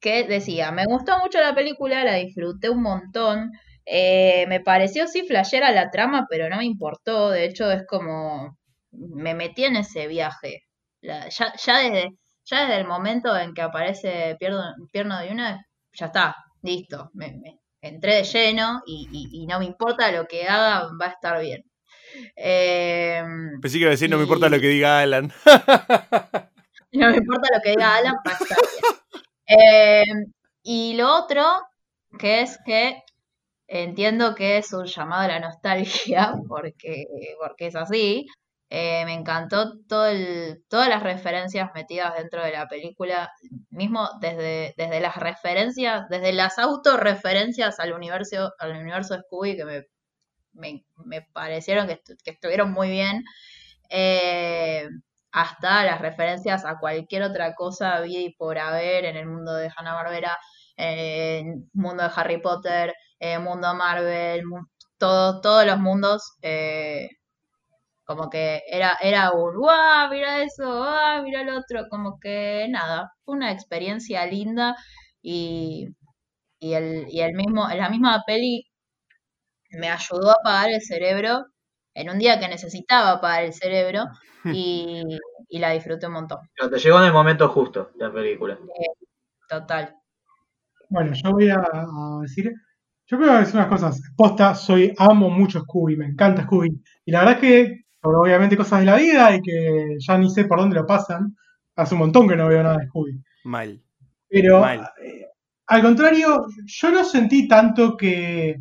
[0.00, 3.52] que decía, me gustó mucho la película, la disfruté un montón.
[3.84, 7.30] eh, me pareció sí flashera la trama, pero no me importó.
[7.30, 8.56] De hecho, es como
[8.92, 10.60] me metí en ese viaje.
[11.00, 12.10] La- ya, ya desde,
[12.44, 17.10] ya desde el momento en que aparece Pierno, Pierno de una, ya está, listo.
[17.14, 21.06] Me, me- entré de lleno y, y- y no me importa lo que haga, va
[21.06, 21.64] a estar bien.
[22.36, 23.22] Eh,
[23.60, 25.32] Pensé que iba a decir, no me importa lo que diga Alan.
[26.92, 28.58] no me importa lo que diga Alan, va a estar
[29.46, 29.60] bien.
[29.60, 30.04] Eh,
[30.62, 31.44] y lo otro,
[32.18, 33.02] que es que
[33.68, 37.06] entiendo que es un llamado a la nostalgia, porque,
[37.40, 38.26] porque es así.
[38.74, 43.30] Eh, me encantó todo el, todas las referencias metidas dentro de la película,
[43.70, 49.64] mismo desde, desde las referencias, desde las autorreferencias al universo, al universo de Scooby, que
[49.66, 49.84] me,
[50.52, 50.84] me,
[51.32, 53.24] parecieron que, estu- que estuvieron muy bien.
[53.90, 54.88] Eh,
[55.32, 59.70] hasta las referencias a cualquier otra cosa vida y por haber en el mundo de
[59.76, 60.38] Hanna-Barbera,
[60.76, 62.94] en el mundo de Harry Potter,
[63.40, 64.66] mundo Marvel, mu-
[64.98, 67.08] todo- todos los mundos, eh,
[68.04, 70.10] como que era, era un, ¡guau!
[70.10, 71.22] Mira eso, ¡guau!
[71.24, 74.76] Mira el otro, como que nada, fue una experiencia linda
[75.22, 75.88] y,
[76.60, 78.64] y, el, y el mismo, la misma peli
[79.70, 81.46] me ayudó a apagar el cerebro
[81.94, 84.04] en un día que necesitaba apagar el cerebro
[84.44, 85.02] y,
[85.48, 86.38] y la disfruté un montón.
[86.56, 88.58] Pero te llegó en el momento justo la película.
[89.48, 89.94] Total.
[90.88, 92.52] Bueno, yo voy a, a decir.
[93.06, 94.00] Yo creo que decir unas cosas.
[94.16, 96.82] Posta, soy, amo mucho Scooby, me encanta Scooby.
[97.04, 100.28] Y la verdad es que, por obviamente cosas de la vida y que ya ni
[100.30, 101.36] sé por dónde lo pasan,
[101.76, 103.22] hace un montón que no veo nada de Scooby.
[103.44, 103.80] Mal.
[104.28, 104.80] Pero Mal.
[105.04, 105.26] eh,
[105.68, 108.56] al contrario, yo no sentí tanto que,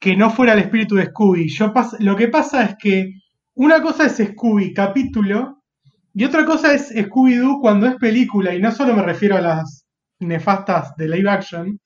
[0.00, 1.48] que no fuera el espíritu de Scooby.
[1.48, 3.12] Yo pas- lo que pasa es que
[3.54, 5.62] una cosa es Scooby capítulo
[6.14, 8.54] y otra cosa es Scooby-Doo cuando es película.
[8.54, 9.84] Y no solo me refiero a las
[10.20, 11.80] nefastas de live action,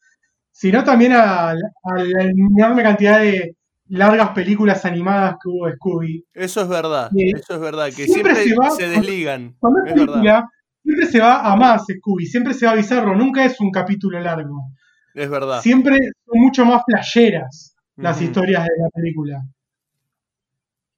[0.50, 1.54] sino también a, a
[1.96, 3.56] la enorme cantidad de
[3.88, 6.24] largas películas animadas que hubo de Scooby.
[6.34, 9.54] Eso es verdad, eso es verdad, que Siempre siempre se va- se desligan.
[9.58, 10.06] Cuando es verdad.
[10.06, 10.48] película,
[10.82, 14.18] siempre se va a más Scooby, siempre se va a bizarro, nunca es un capítulo
[14.20, 14.68] largo.
[15.14, 15.60] Es verdad.
[15.60, 19.42] siempre son mucho más playeras las historias de la película.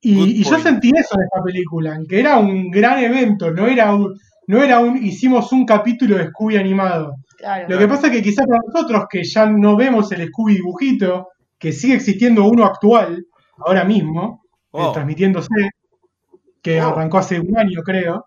[0.00, 3.66] Y, y yo sentí eso en esta película, en que era un gran evento, no
[3.66, 4.14] era un,
[4.46, 7.16] no era un hicimos un capítulo de Scooby animado.
[7.38, 7.66] Claro.
[7.68, 11.28] Lo que pasa es que quizás para nosotros que ya no vemos el Scooby dibujito,
[11.64, 13.24] que sigue existiendo uno actual,
[13.56, 15.70] ahora mismo, eh, transmitiéndose,
[16.60, 16.88] que Oh.
[16.88, 18.26] arrancó hace un año creo,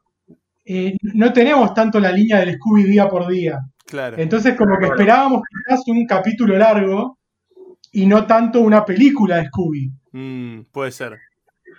[0.65, 3.59] eh, no tenemos tanto la línea del Scooby día por día.
[3.85, 4.17] Claro.
[4.17, 7.19] Entonces, como que esperábamos quizás un capítulo largo
[7.91, 9.91] y no tanto una película de Scooby.
[10.13, 11.19] Mm, puede ser.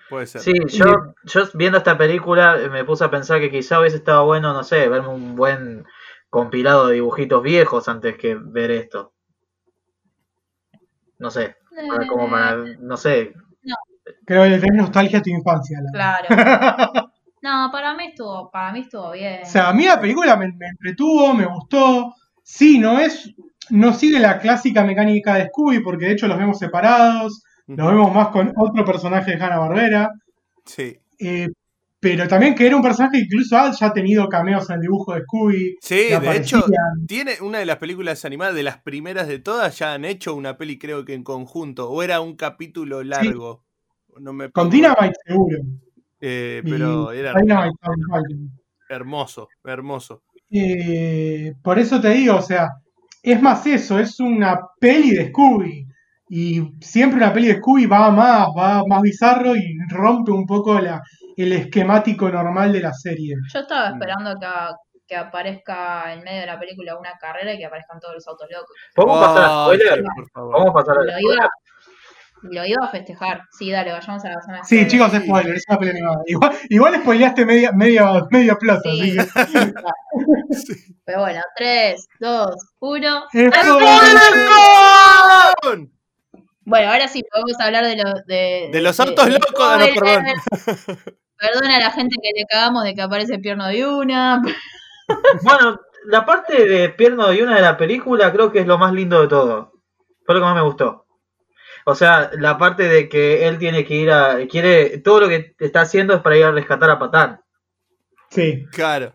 [0.08, 0.40] Puede ser.
[0.42, 0.86] Sí, yo,
[1.24, 4.62] yo viendo esta película eh, me puse a pensar que quizá hubiese estado bueno, no
[4.62, 5.84] sé, verme un buen
[6.30, 9.12] compilado de dibujitos viejos antes que ver esto.
[11.18, 11.56] No sé,
[11.88, 13.32] para- como para, no sé,
[14.24, 15.78] Creo que le tenés nostalgia a tu infancia.
[15.82, 16.28] la- Claro.
[17.40, 19.42] No, para mí estuvo, para mí estuvo bien.
[19.42, 22.12] O sea, a mí la película me, me entretuvo, me gustó.
[22.42, 23.32] Sí, no es.
[23.70, 27.96] No sigue la clásica mecánica de Scooby, porque de hecho los vemos separados, los Ujú.
[27.96, 30.10] vemos más con otro personaje de Hanna Barbera.
[30.64, 30.98] Sí.
[32.00, 35.14] Pero también que era un personaje que incluso ha ya tenido cameos en el dibujo
[35.14, 35.76] de Scooby.
[35.80, 36.64] Sí, de hecho,
[37.06, 40.56] tiene una de las películas animadas, de las primeras de todas, ya han hecho una
[40.56, 41.90] peli, creo que en conjunto.
[41.90, 43.64] O era un capítulo largo.
[44.20, 44.70] No me Con.
[44.70, 45.58] Dynamite seguro.
[46.20, 47.34] Eh, Y pero era.
[47.34, 47.76] Dynamite.
[48.88, 50.22] hermoso, hermoso.
[50.50, 52.68] Eh, por eso te digo, o sea,
[53.22, 55.84] es más eso, es una peli de Scooby.
[56.30, 60.78] Y siempre una peli de Scooby va más, va más bizarro y rompe un poco
[60.78, 61.00] la,
[61.44, 63.36] el esquemático normal de la serie.
[63.52, 64.46] Yo estaba esperando que,
[65.06, 68.48] que aparezca en medio de la película una carrera y que aparezcan todos los autos
[68.50, 68.76] locos.
[68.94, 70.02] ¿Podemos pasar a spoiler?
[70.16, 70.52] por favor.
[70.52, 71.48] ¿Podemos pasar a Lo iba,
[72.42, 73.42] lo iba a festejar.
[73.56, 76.22] Sí, dale, vayamos a la zona de Sí, chicos, spoiler, es una peli animada.
[76.26, 78.82] Igual, igual spoileaste media, media, medio plot,
[80.50, 80.96] Sí.
[81.04, 83.24] Pero bueno, 3, 2, 1.
[83.28, 83.58] ¡Spoiler!
[86.62, 90.24] Bueno, ahora sí podemos hablar de, lo, de, De los autos locos, ah, no, perdón.
[91.38, 94.42] Perdona a la gente que le cagamos de que aparece Pierno de una.
[95.42, 98.92] Bueno, la parte de Pierno de una de la película creo que es lo más
[98.92, 99.72] lindo de todo.
[100.26, 101.06] Fue lo que más me gustó.
[101.86, 104.46] O sea, la parte de que él tiene que ir a.
[104.46, 107.40] quiere Todo lo que está haciendo es para ir a rescatar a Patán.
[108.28, 108.66] Sí.
[108.70, 109.14] Claro.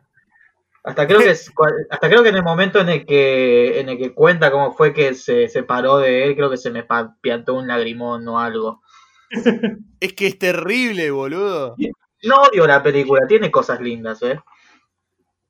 [0.83, 1.51] Hasta creo que es-
[1.91, 4.93] hasta creo que en el momento en el que en el que cuenta cómo fue
[4.95, 6.85] que se separó de él, creo que se me
[7.21, 8.81] piantó un lagrimón o algo.
[9.99, 11.75] Es que es terrible, boludo.
[12.23, 14.39] No odio la película, tiene cosas lindas, ¿eh?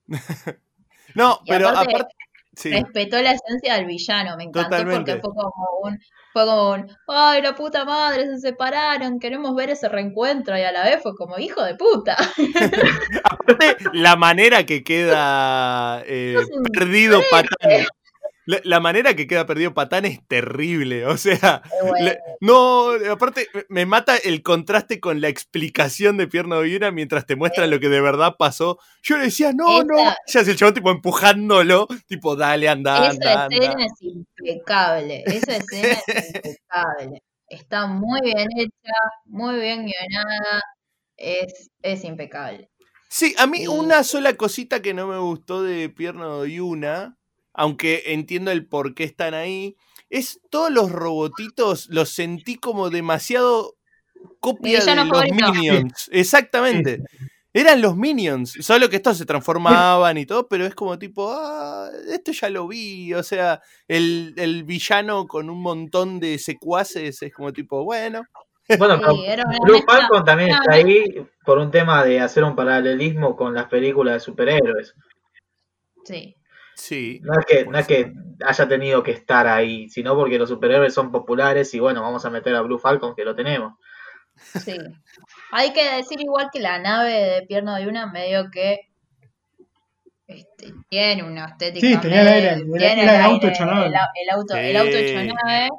[1.15, 2.15] No, Y pero aparte- aparte.
[2.55, 2.71] Sí.
[2.71, 5.15] Respetó la esencia del villano, me encantó Totalmente.
[5.15, 5.99] porque fue como un.
[6.33, 6.87] Fue como un.
[7.07, 8.25] ¡Ay, la puta madre!
[8.27, 10.55] Se separaron, queremos ver ese reencuentro.
[10.55, 12.15] Y a la vez fue como, hijo de puta.
[13.23, 17.85] Aparte, la manera que queda eh, Es un perdido Patán.
[18.45, 21.05] La, la manera que queda perdido Patán es terrible.
[21.05, 26.27] O sea, Pero bueno, le- no, aparte me mata el contraste con la explicación de
[26.27, 28.79] Pierna de Viena mientras te muestra lo que de verdad pasó.
[29.01, 29.97] Yo le decía, no, no.
[29.97, 33.85] Esa- Ya es el chabón tipo empujándolo, tipo, dale, anda, Esa anda, escena anda.
[33.85, 35.23] es impecable.
[35.25, 37.23] Esa escena es impecable.
[37.47, 38.93] Está muy bien hecha,
[39.25, 40.61] muy bien guionada.
[41.17, 42.69] Es, es impecable.
[43.09, 47.15] Sí, a mí Y- una sola cosita que no me gustó de Pierno de Yuna,
[47.53, 49.75] aunque entiendo el por qué están ahí,
[50.09, 53.75] es todos los robotitos los sentí como demasiado
[54.39, 55.53] copia de los favorito.
[55.53, 56.09] Minions.
[56.11, 56.99] Exactamente.
[57.55, 61.87] Eran los Minions, solo que estos se transformaban y todo, pero es como tipo, ah,
[62.11, 67.31] esto ya lo vi, o sea, el, el villano con un montón de secuaces es
[67.31, 68.23] como tipo, bueno,
[68.79, 69.03] Bueno, Sí,
[69.65, 71.03] Blue mezcla- Falcon también está ahí
[71.45, 74.95] por un tema de hacer un paralelismo con las películas de superhéroes.
[76.05, 76.35] Sí.
[76.75, 77.19] Sí.
[77.23, 78.13] No es que, no es que
[78.45, 82.29] haya tenido que estar ahí, sino porque los superhéroes son populares y bueno, vamos a
[82.29, 83.73] meter a Blue Falcon que lo tenemos.
[84.35, 84.77] Sí.
[85.51, 88.89] Hay que decir igual que la nave de Pierno de Una medio que
[90.27, 91.85] este, tiene una estética.
[91.87, 93.85] Sí, tenía el medio- aire, era- tiene era el el auto hecho nave.
[93.87, 95.69] El, au- el auto, el auto hecho nave.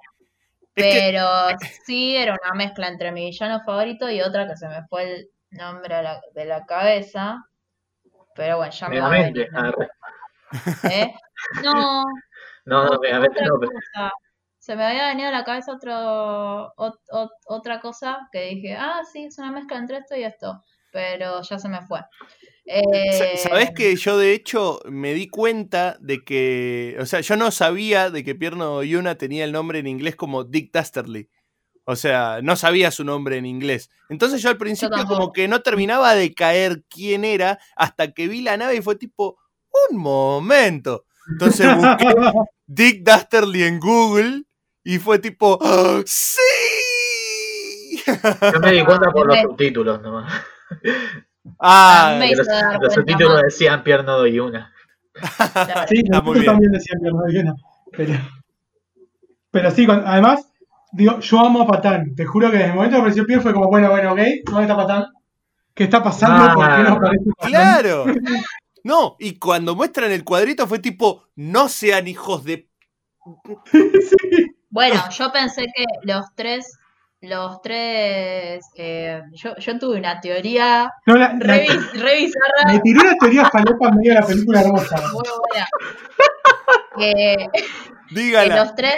[0.77, 1.29] Que- Pero
[1.87, 5.29] sí era una mezcla entre mi villano favorito y otra que se me fue el
[5.51, 7.45] nombre la- de la cabeza.
[8.35, 9.49] Pero bueno, ya me va a venir.
[10.91, 11.13] ¿Eh?
[11.63, 12.05] No,
[12.67, 13.27] No, otra no,
[13.61, 14.11] pero-.
[14.59, 15.93] Se me había venido a la cabeza otro,
[16.77, 20.63] ot- ot- otra cosa que dije, ah, sí, es una mezcla entre esto y esto.
[20.91, 22.01] Pero ya se me fue.
[22.65, 27.37] Eh, Sa- ¿Sabés que yo de hecho me di cuenta de que, o sea, yo
[27.37, 31.29] no sabía de que Pierno Yuna tenía el nombre en inglés como Dick Dastardly.
[31.85, 33.91] O sea, no sabía su nombre en inglés.
[34.09, 38.41] Entonces yo al principio como que no terminaba de caer quién era hasta que vi
[38.41, 39.37] la nave y fue tipo,
[39.91, 41.05] un momento.
[41.31, 42.07] Entonces busqué
[42.67, 44.43] Dick Dastardly en Google
[44.85, 46.39] y fue tipo, ¡Ah, ¡Sí!
[48.53, 50.33] Yo me di cuenta por los me- subtítulos nomás.
[51.61, 52.43] ah, me hizo
[52.81, 53.43] los, subtítulos más.
[53.45, 54.73] decían Pierno y una.
[55.89, 57.55] Sí, nosotros también decían que no había
[57.97, 58.15] pero,
[59.51, 60.49] pero sí, cuando- además,
[60.93, 62.15] digo, yo amo a Patán.
[62.17, 64.63] Te juro que desde el momento que apareció Pierre fue como, bueno, bueno, ok, ¿dónde
[64.63, 65.05] está Patán?
[65.75, 66.55] ¿Qué está pasando?
[66.55, 67.51] ¿Por qué no Ah, aparece Patán?
[67.51, 68.05] Claro.
[68.85, 72.69] No, y cuando muestran el cuadrito fue tipo, no sean hijos de...
[74.71, 76.77] Bueno, yo pensé que los tres,
[77.21, 82.73] los tres, eh, yo, yo tuve una teoría No, la, la- re, biz- re bizarra,
[82.73, 84.97] me tiró una teoría falopa en medio de la película hermosa.
[85.13, 85.67] muy buena.
[86.97, 87.37] Que,
[88.09, 88.57] que Dígala.
[88.57, 88.97] los tres,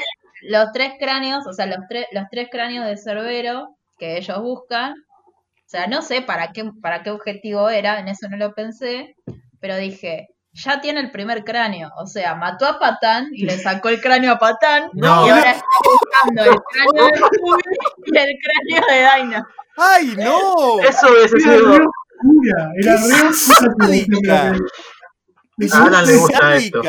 [0.48, 4.92] los tres cráneos, o sea, los tres, los tres cráneos de Cerbero que ellos buscan,
[4.92, 9.14] o sea, no sé para qué, para qué objetivo era, en eso no lo pensé,
[9.66, 13.88] pero dije, ya tiene el primer cráneo, o sea, mató a Patán y le sacó
[13.88, 15.26] el cráneo a Patán, No.
[15.26, 17.62] y ahora está buscando el cráneo de Scooby
[18.04, 18.86] y el cráneo
[19.18, 19.46] de Dinah.
[19.76, 20.80] ¡Ay, no!
[20.80, 21.66] Eso re sido.
[21.66, 23.76] oscura, era ¡Qué re oscura.
[23.80, 24.52] sádica!
[25.58, 26.82] ¡Es A Alan le una gusta esto.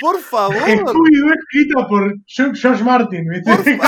[0.00, 0.56] Por favor.
[0.56, 3.50] Scooby-Doo escrito por George Martin, ¿viste?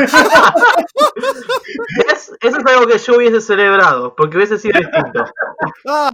[2.11, 5.25] Es- eso es algo que yo hubiese celebrado, porque hubiese sido distinto.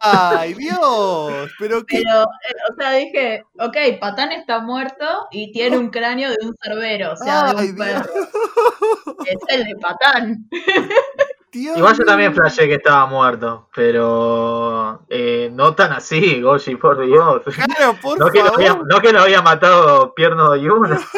[0.00, 1.50] Ay, Dios.
[1.58, 1.98] Pero qué.
[2.02, 6.54] Pero, eh, o sea, dije, ok, Patán está muerto y tiene un cráneo de un
[6.62, 7.86] cerbero, o sea, de Ay, un Dios.
[7.86, 9.16] perro.
[9.26, 10.48] Es el de Patán.
[11.52, 17.04] Dios Igual yo también flashé que estaba muerto, pero eh, no tan así, Goshi, por
[17.04, 17.42] Dios.
[17.54, 18.60] Claro, por No que, lo favor.
[18.60, 20.98] había, no que lo había matado Pierno y uno.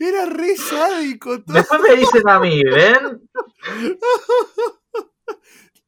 [0.00, 1.42] Era re sádico.
[1.42, 1.54] todo.
[1.56, 3.20] Después me dicen a mí, ¿ven?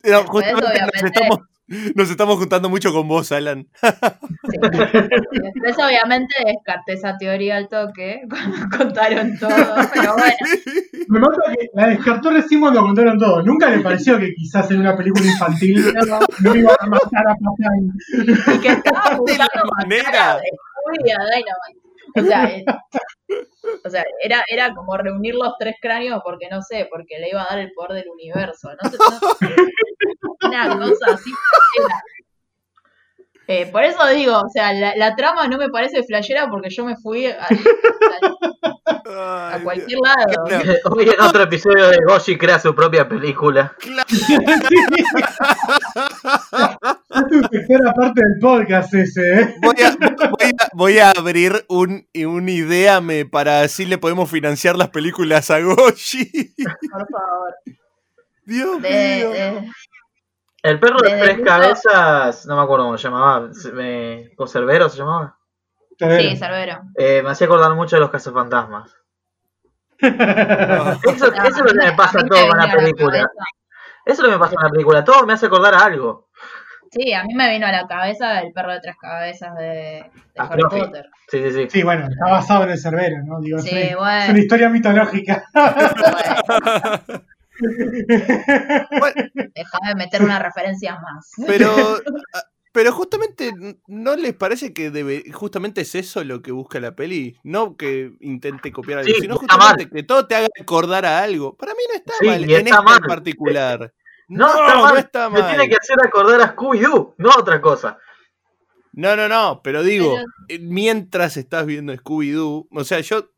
[0.03, 1.39] Después, justamente nos estamos,
[1.95, 3.67] nos estamos juntando mucho con vos, Alan.
[3.81, 4.59] Sí.
[4.61, 10.37] Después, obviamente, descarté esa teoría al toque cuando contaron todo, pero bueno.
[11.09, 13.43] Me mata que la descartó recién cuando contaron todo.
[13.43, 17.35] Nunca le pareció que quizás en una película infantil No, no iba a matar a
[17.35, 17.93] Patán.
[18.57, 20.05] y que estaba De buscando manera.
[20.11, 21.80] matar a Scooby y a Dynamite.
[22.17, 22.51] O sea,
[23.85, 27.43] o sea era, era como reunir los tres cráneos porque no sé, porque le iba
[27.43, 28.71] a dar el poder del universo.
[28.83, 29.49] No sé, no-
[30.49, 31.31] una cosa así.
[33.53, 36.85] Eh, por eso digo, o sea, la, la trama no me parece flashera porque yo
[36.85, 37.49] me fui a,
[39.55, 40.45] a cualquier lado.
[40.47, 40.73] Claro.
[40.93, 43.75] Hoy en otro episodio de Goshi crea su propia película.
[43.81, 43.91] Es
[47.31, 49.55] tu tercera parte del podcast ese, ¿eh?
[49.63, 49.97] Voy a,
[50.31, 54.91] voy a- voy a abrir un, una idea me, para así le podemos financiar las
[54.91, 56.55] películas a Goshi.
[56.91, 57.55] Por favor.
[58.45, 59.31] Dios De- mío.
[59.31, 59.71] de-
[60.63, 65.37] El perro de tres cabezas, no me acuerdo cómo se llamaba, me, ¿Conservero se llamaba?
[65.99, 66.81] sí, Cerbero.
[66.97, 68.95] Eh, me hacía acordar mucho de los cazafantasmas.
[70.01, 73.19] Eso, eso es lo que me pasa A todo con la película.
[74.07, 75.05] Eso es lo que me pasa con la película.
[75.05, 76.29] Todo me hace acordar a algo.
[76.91, 80.11] Sí, a mí me vino a la cabeza el perro de tres cabezas de, de
[80.39, 80.63] Ah, Harry.
[80.63, 81.07] Potter.
[81.29, 81.69] Sí, sí, sí.
[81.71, 83.41] Sí, bueno, está basado en el cerbero, ¿no?
[83.41, 84.23] Digo, Sí, es, una, bueno.
[84.25, 85.45] es una historia mitológica.
[85.55, 87.23] Bueno,
[87.61, 89.15] Bueno,
[89.55, 91.31] deja de meter una referencia más.
[91.47, 91.69] pero,
[92.35, 92.43] ah,
[92.73, 93.53] pero justamente,
[93.87, 97.37] ¿no les parece que debe, justamente es eso lo que busca la peli?
[97.43, 101.57] No que intente copiar algo, Sí, sino justamente que todo te haga acordar a algo.
[101.57, 102.99] Para mí no está Sí, mal, en está mal.
[103.03, 103.93] en particular.
[104.29, 104.93] No, No, está mal.
[104.95, 105.51] no está Me mal.
[105.51, 107.99] tiene que hacer acordar a Scooby-Doo, no a otra cosa.
[108.93, 113.31] No, no, no, pero digo, Pero- eh, mientras estás viendo Scooby-Doo, o sea, yo,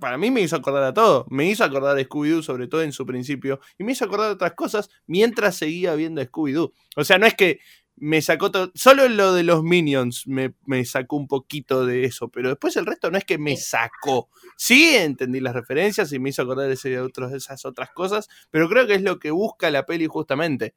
[0.00, 2.92] para mí me hizo acordar a todo, me hizo acordar a Scooby-Doo, sobre todo en
[2.92, 6.72] su principio, y me hizo acordar a otras cosas mientras seguía viendo Scooby-Doo.
[6.96, 7.60] O sea, no es que
[8.00, 12.28] me sacó todo, solo lo de los Minions me, me sacó un poquito de eso,
[12.28, 14.28] pero después el resto no es que me sacó.
[14.56, 18.86] Sí, entendí las referencias y me hizo acordar ese otros, esas otras cosas, pero creo
[18.86, 20.74] que es lo que busca la peli justamente.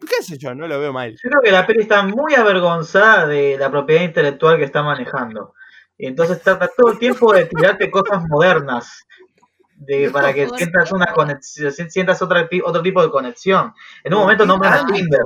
[0.00, 0.54] ¿Qué sé yo?
[0.54, 1.12] No lo veo mal.
[1.12, 5.54] Yo creo que la peli está muy avergonzada de la propiedad intelectual que está manejando.
[5.98, 9.04] Y entonces trata todo el tiempo de tirarte cosas modernas.
[9.74, 13.72] De, para que sientas una conexión, sientas otra, otro tipo de conexión.
[14.04, 15.22] En un momento nombran a Tinder.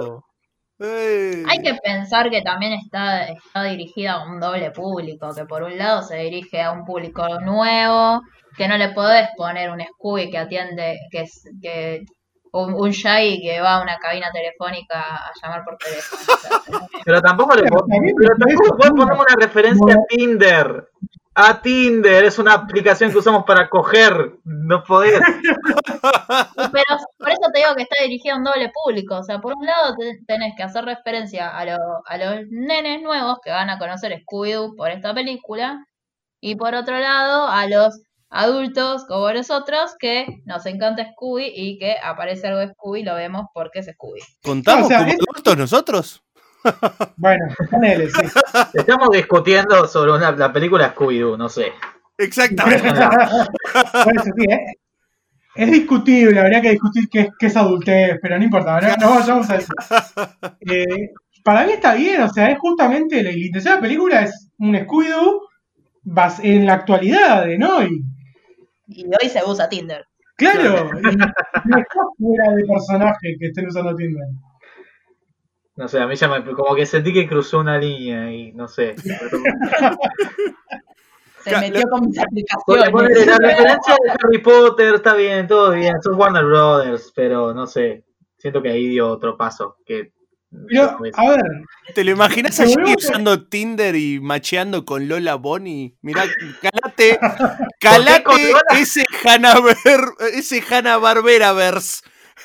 [1.49, 5.79] Hay que pensar que también está, está dirigida a un doble público, que por un
[5.79, 8.23] lado se dirige a un público nuevo,
[8.57, 12.05] que no le podés poner un Scooby que atiende, que
[12.55, 16.23] un, un Shaggy que va a una cabina telefónica a llamar por teléfono.
[17.05, 18.15] Pero tampoco le poner
[18.97, 20.89] una referencia a Tinder.
[21.37, 24.37] A Tinder, es una aplicación que usamos para coger.
[24.45, 25.21] No podés.
[26.73, 26.85] Pero
[27.19, 29.17] por eso te digo que está dirigida a un doble público.
[29.17, 33.03] O sea, por un lado te- tenés que hacer referencia a, lo- a los nenes
[33.03, 35.85] nuevos que van a conocer Scooby-Doo por esta película.
[36.41, 41.97] Y por otro lado, a los adultos como nosotros que nos encanta Scooby y que
[42.03, 44.21] aparece algo de Scooby y lo vemos porque es Scooby.
[44.43, 46.21] ¿Contamos O sea, como es- adultos nosotros?
[47.17, 48.23] Bueno, ponele, sí.
[48.73, 51.73] Estamos discutiendo sobre una, la película Scooby-Doo, no sé.
[52.17, 52.83] Exactamente.
[54.05, 54.61] Por eso sí, ¿eh?
[55.57, 59.15] Es discutible, habría que discutir qué, es- qué es adultez, pero no importa, no, no
[59.15, 59.73] vayamos a eso.
[60.69, 61.11] Eh,
[61.45, 64.51] para mí está bien, o sea, es justamente la, la intención de la película es
[64.59, 65.41] un Scooby-Doo
[66.43, 67.83] en la actualidad, ¿no?
[67.85, 68.03] Y
[68.87, 70.05] Y hoy se usa Tinder.
[70.37, 71.03] claro, y
[71.67, 74.27] no está fuera de personaje que estén usando Tinder.
[75.77, 78.69] No sé, a mí ya me, como que sentí que cruzó una línea y no
[78.69, 78.95] sé.
[81.45, 83.27] Se metió con mis aplicaciones.
[83.27, 88.03] la referencia de Harry Potter está bien, todo bien, son Warner Brothers, pero no sé,
[88.39, 89.77] siento que ahí dio otro paso.
[89.85, 90.14] Que,
[90.69, 91.43] Pero, a ver,
[91.95, 95.95] ¿Te lo imaginas allí usando Tinder y macheando con Lola Bonnie?
[96.03, 96.25] Mirá,
[96.63, 102.03] calate, con calate ese Hanna, Ber- ese Hanna Barbera verse.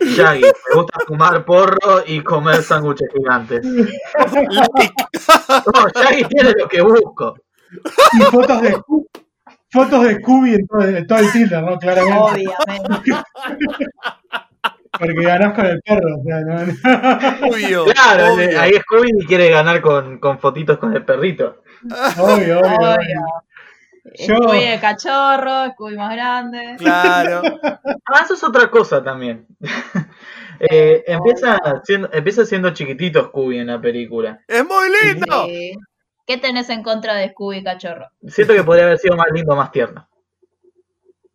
[0.00, 3.64] Shaggy, me gusta fumar porro y comer sándwiches gigantes.
[3.64, 4.92] Like.
[5.74, 7.34] No, Shaggy tiene lo que busco.
[8.14, 8.80] Y fotos de
[9.70, 11.78] fotos de Scooby en todo, en todo el Tinder, ¿no?
[11.78, 12.18] Claramente.
[12.18, 13.12] Obviamente.
[14.98, 16.16] Porque ganás con el perro.
[16.18, 17.84] O sea, no, Obvio.
[17.86, 18.60] Claro, obvio.
[18.60, 21.62] ahí Scooby quiere ganar con, con fotitos con el perrito.
[22.18, 22.94] obvio, obvio, obvio.
[22.94, 23.24] Obvio.
[24.26, 26.76] Yo- Scooby de cachorro, Scooby más grande.
[26.78, 27.42] Claro.
[28.06, 29.46] Ah, eso es otra cosa también.
[30.60, 34.40] Eh, empieza, siendo, empieza siendo chiquitito Scooby en la película.
[34.48, 35.44] Es muy lindo.
[35.46, 35.72] Sí.
[36.26, 38.08] ¿Qué tenés en contra de Scooby cachorro?
[38.26, 40.07] Siento que podría haber sido más lindo, más tierno.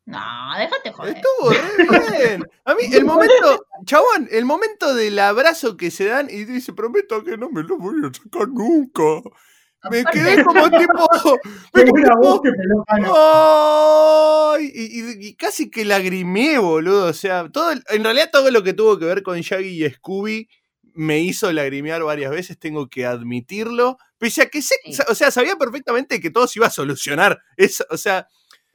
[0.05, 0.19] No,
[0.57, 1.15] déjate joder.
[1.15, 2.43] Estuvo re bien.
[2.65, 7.23] A mí, el momento, chabón, el momento del abrazo que se dan y dice, prometo
[7.23, 9.01] que no me lo voy a sacar nunca.
[9.89, 11.07] Me quedé como tipo.
[11.73, 12.05] Me quedé
[12.89, 13.13] Mano.
[13.15, 14.71] ¡Ay!
[14.73, 17.07] Y, y- y casi que lagrimé, boludo.
[17.07, 20.47] O sea, todo en realidad todo lo que tuvo que ver con Shaggy y Scooby
[20.95, 23.97] me hizo lagrimear varias veces, tengo que admitirlo.
[24.19, 24.95] Pese a que sé, Sí.
[25.09, 27.39] o sea, sabía perfectamente que todo se iba a solucionar.
[27.57, 28.27] Es, o sea,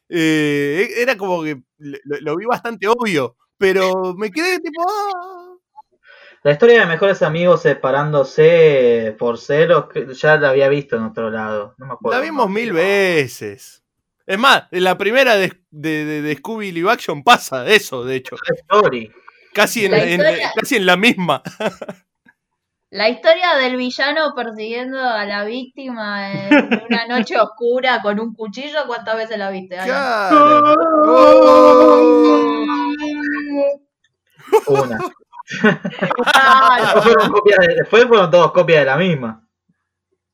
[0.09, 3.37] eh, era como que lo, lo vi bastante obvio.
[3.59, 4.83] Pero me quedé tipo.
[4.89, 5.55] ¡ah!
[6.45, 11.31] La historia de mejores amigos separándose por celos, que ya la había visto en otro
[11.31, 11.75] lado.
[11.79, 12.19] No me acuerdo.
[12.19, 13.83] La vimos mil veces.
[14.25, 18.17] Es más, en la primera de, de, de- de Scooby Live Action pasa eso, de
[18.17, 18.37] hecho.
[18.71, 19.11] Story.
[19.55, 21.43] Casi en, La en- historia- casi en la misma.
[22.91, 26.49] La historia del villano persiguiendo a la víctima en
[26.89, 29.77] una noche oscura con un cuchillo, ¿cuántas veces la viste?
[29.77, 30.75] Claro.
[34.69, 34.99] Una.
[35.61, 36.85] Claro.
[36.85, 39.47] Después fueron, copias de- después fueron todos copias de la misma.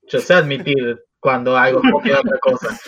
[0.07, 2.79] Yo sé admitir cuando algo es copia de otra cosa.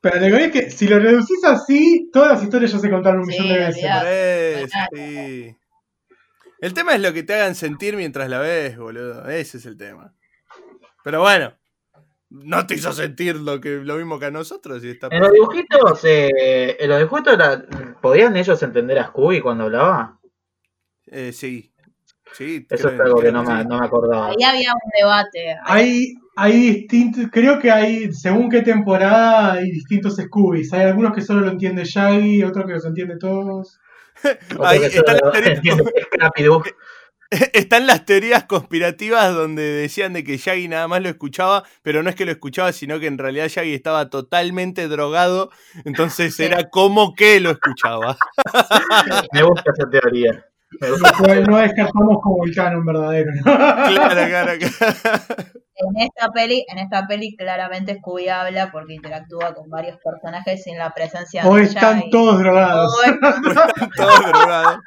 [0.00, 3.20] Pero lo que es que si lo reducís así, todas las historias ya se contaron
[3.20, 3.84] un Sí, millón de veces.
[4.64, 5.56] eso, sí.
[6.62, 9.28] El tema es lo que te hagan sentir mientras la ves, boludo.
[9.28, 10.14] Ese es el tema.
[11.02, 11.54] Pero bueno,
[12.30, 15.32] no te hizo sentir lo que lo mismo que a nosotros y está En los
[15.32, 17.36] dibujitos, eh, en los dibujitos
[18.00, 20.20] ¿podían ellos entender a Scooby cuando hablaba?
[21.06, 21.74] Eh, sí.
[22.32, 24.28] Sí, Eso creo- es algo que no me, no me acordaba.
[24.28, 25.56] Ahí había un debate.
[25.64, 30.72] Hay, hay distintos, creo que hay, según qué temporada, hay distintos Scoobies.
[30.72, 33.80] Hay algunos que solo lo entiende Shaggy, otros que los entiende todos.
[34.60, 34.80] Ahí.
[37.54, 42.10] Están las teorías conspirativas donde decían de que Shaggy nada más lo escuchaba, pero no
[42.10, 45.50] es que lo escuchaba, sino que en realidad Shaggy estaba totalmente drogado,
[45.84, 48.18] entonces era como que lo escuchaba.
[49.32, 50.46] Me gusta esa teoría.
[51.18, 53.32] Cual no descartamos como el canon verdadero.
[53.34, 53.42] ¿no?
[53.42, 53.88] Claro,
[54.28, 54.94] claro, claro.
[55.74, 60.78] En esta peli, en esta peli claramente Scooby habla porque interactúa con varios personajes sin
[60.78, 62.94] la presencia o de están todos drogados.
[62.94, 64.78] O están- Están todos drogados.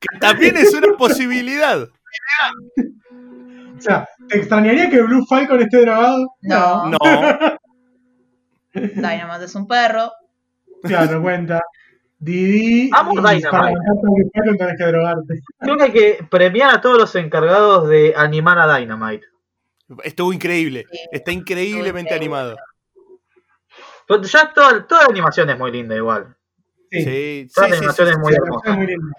[0.00, 1.78] Que también es una posibilidad.
[1.82, 6.34] O sea, ¿te extrañaría que Blue Falcon esté drogado?
[6.42, 6.86] No.
[6.90, 6.98] No.
[8.74, 10.10] Dynamite es un perro.
[10.82, 11.60] Claro, cuenta.
[12.24, 12.90] Didi.
[12.90, 13.48] Dynamite.
[13.50, 13.72] Para
[14.58, 15.40] tenés que drogarte.
[15.58, 19.26] Creo que hay que premiar a todos los encargados de animar a Dynamite.
[20.04, 20.86] Estuvo increíble.
[21.10, 22.56] Está increíblemente animado.
[24.06, 26.36] Pero ya toda, toda la animación es muy linda igual.
[26.90, 27.02] Sí.
[27.02, 28.50] Sí, Toda sí, la sí, animación sí, es muy hermosa.
[28.64, 29.16] canción es muy linda.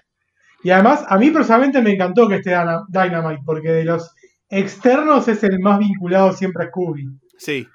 [0.64, 4.14] Y además, a mí personalmente me encantó que esté Dyna- Dynamite, porque de los
[4.50, 7.10] externos es el más vinculado siempre a Scooby.
[7.38, 7.68] sí.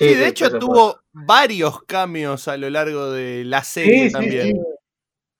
[0.00, 4.12] Sí, de hecho por tuvo varios cambios a lo largo de la serie Sí, sí,
[4.12, 4.62] también.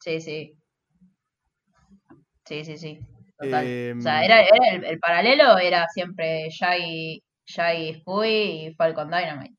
[0.00, 0.56] Sí, sí.
[2.44, 2.98] Sí, sí, sí.
[3.38, 3.64] Total.
[3.66, 9.10] Em, O sea, era, era el, el paralelo era siempre Shaggy, Shaggy Scooby y Falcon
[9.10, 9.54] Dynamite.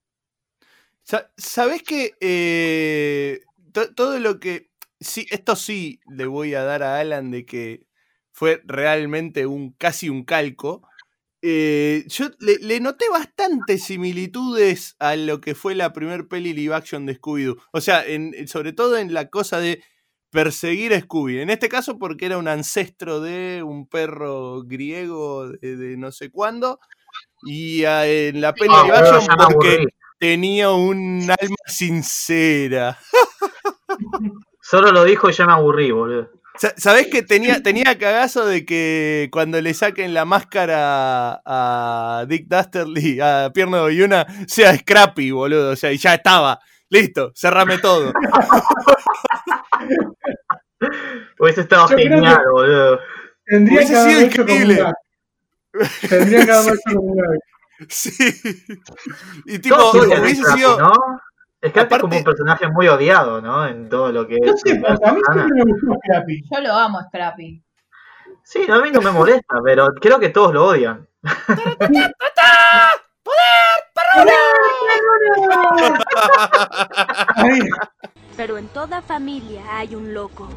[1.02, 3.42] Sa- ¿Sabés que eh,
[3.72, 4.70] to- todo lo que...
[5.00, 7.86] Sí, esto sí le voy a dar a Alan de que
[8.32, 10.88] fue realmente un casi un calco.
[11.44, 16.74] Eh, yo le, le noté bastantes similitudes a lo que fue la primer peli live
[16.76, 17.58] action de Scooby-Doo.
[17.72, 19.84] O sea, en- sobre todo en la cosa de
[20.30, 21.40] perseguir a Scooby.
[21.40, 26.30] En este caso porque era un ancestro de un perro griego de, de no sé
[26.30, 26.80] cuándo.
[27.44, 29.86] Y ah, en la peli Ah, live action porque
[30.20, 32.98] tenía un alma sincera.
[34.62, 36.30] Solo lo dijo y ya me aburrí, boludo.
[36.62, 42.46] Sa- ¿Sabés que tenía, tenía cagazo de que cuando le saquen la máscara a Dick
[42.48, 45.72] Dastardly, a Pierno de Yuna, sea Scrappy, boludo?
[45.72, 46.60] O sea, y ya estaba.
[46.90, 48.14] Listo, cerrame todo.
[51.40, 53.00] Hubiese estado Yo genial, que- boludo.
[53.46, 54.84] Tendría Hubiese que sido hecho increíble.
[56.10, 57.40] Tendría que haberlo hecho como un.
[57.90, 58.12] Sí.
[59.48, 60.80] Y tipo, hubiese sido.
[60.80, 60.92] ¿no?
[61.64, 63.68] Scrappy es como Aparte- un personaje muy odiado, ¿no?
[63.68, 64.62] En todo lo que No es.
[64.62, 66.42] sé, a mí siempre me gustó Scrappy.
[66.52, 67.64] Yo lo amo, Scrappy.
[68.44, 71.08] Sí, a mí no me molesta, pero creo que todos lo odian.
[77.36, 77.60] Ay,
[78.38, 80.48] Pero en toda familia hay un loco.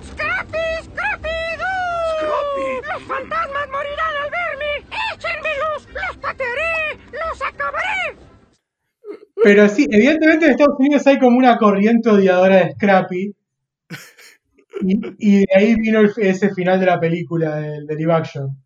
[9.45, 13.33] Pero sí, evidentemente en Estados Unidos hay como una corriente odiadora de Scrappy.
[14.83, 18.57] Y, y de ahí vino el- ese final de la película del de live action.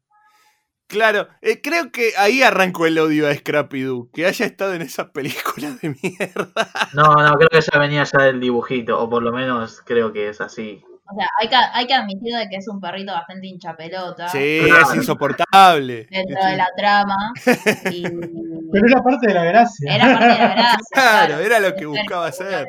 [0.86, 4.80] Claro, eh, creo que ahí arrancó el odio a Scrappy Doo, que haya estado en
[4.82, 6.70] esa película de mierda.
[6.94, 10.28] No, no, creo que ya venía ya del dibujito, o por lo menos creo que
[10.30, 10.82] es así.
[11.10, 14.38] O sea, hay que, hay que admitir de que es un perrito bastante hinchapelota Sí,
[14.82, 16.06] es insoportable.
[16.10, 16.50] dentro Sí.
[16.50, 17.32] de la trama.
[17.92, 18.02] Y
[18.70, 19.94] Pero era parte de la gracia.
[19.94, 20.78] era parte de la gracia.
[20.92, 22.66] Claro, era lo que buscaba hacer.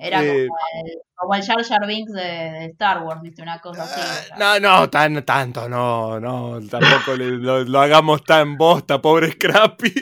[0.00, 3.42] Era Eh, como, el, como el Jar Jar Binks de, de Star Wars, ¿viste?
[3.42, 4.00] Una cosa así.
[4.28, 4.36] sea.
[4.36, 9.92] No, no, tan, tanto, no, no, tampoco le- lo, lo hagamos tan bosta, pobre Scrappy.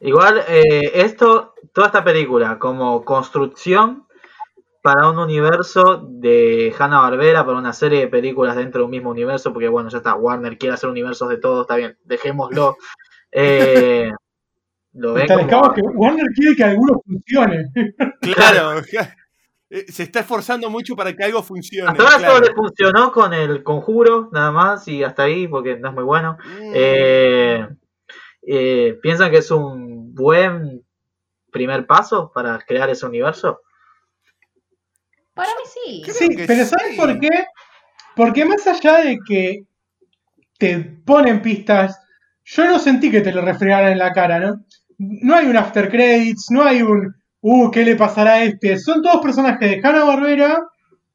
[0.00, 4.06] Igual, eh, esto, toda esta película como construcción
[4.82, 9.52] para un universo de Hanna-Barbera, para una serie de películas dentro de un mismo universo,
[9.52, 12.76] porque bueno, ya está, Warner quiere hacer universos de todo, está bien, dejémoslo.
[13.34, 14.10] Eh,
[14.92, 15.72] lo ven como...
[15.72, 17.72] que Warner quiere que algunos funcionen.
[18.20, 18.82] Claro,
[19.70, 21.90] eh, se está esforzando mucho para que algo funcione.
[21.90, 22.34] Hasta ahora claro.
[22.34, 26.04] solo le funcionó con el conjuro, nada más, y hasta ahí, porque no es muy
[26.04, 26.36] bueno.
[26.44, 27.68] Mm, Eh,
[28.42, 30.84] eh, ¿Piensan que es un buen
[31.50, 33.62] primer paso para crear ese universo?
[35.34, 36.02] Para mí sí.
[36.04, 36.70] Creo Sí, pero sí.
[36.70, 37.28] ¿sabes por qué?
[38.16, 39.62] Porque más allá de que
[40.58, 41.98] te ponen pistas,
[42.44, 44.64] yo no sentí que te lo refregaran en la cara, ¿no?
[44.98, 48.78] No hay un after credits, no hay un, uh, ¿qué le pasará a este?
[48.78, 50.58] Son todos personajes de Hanna-Barbera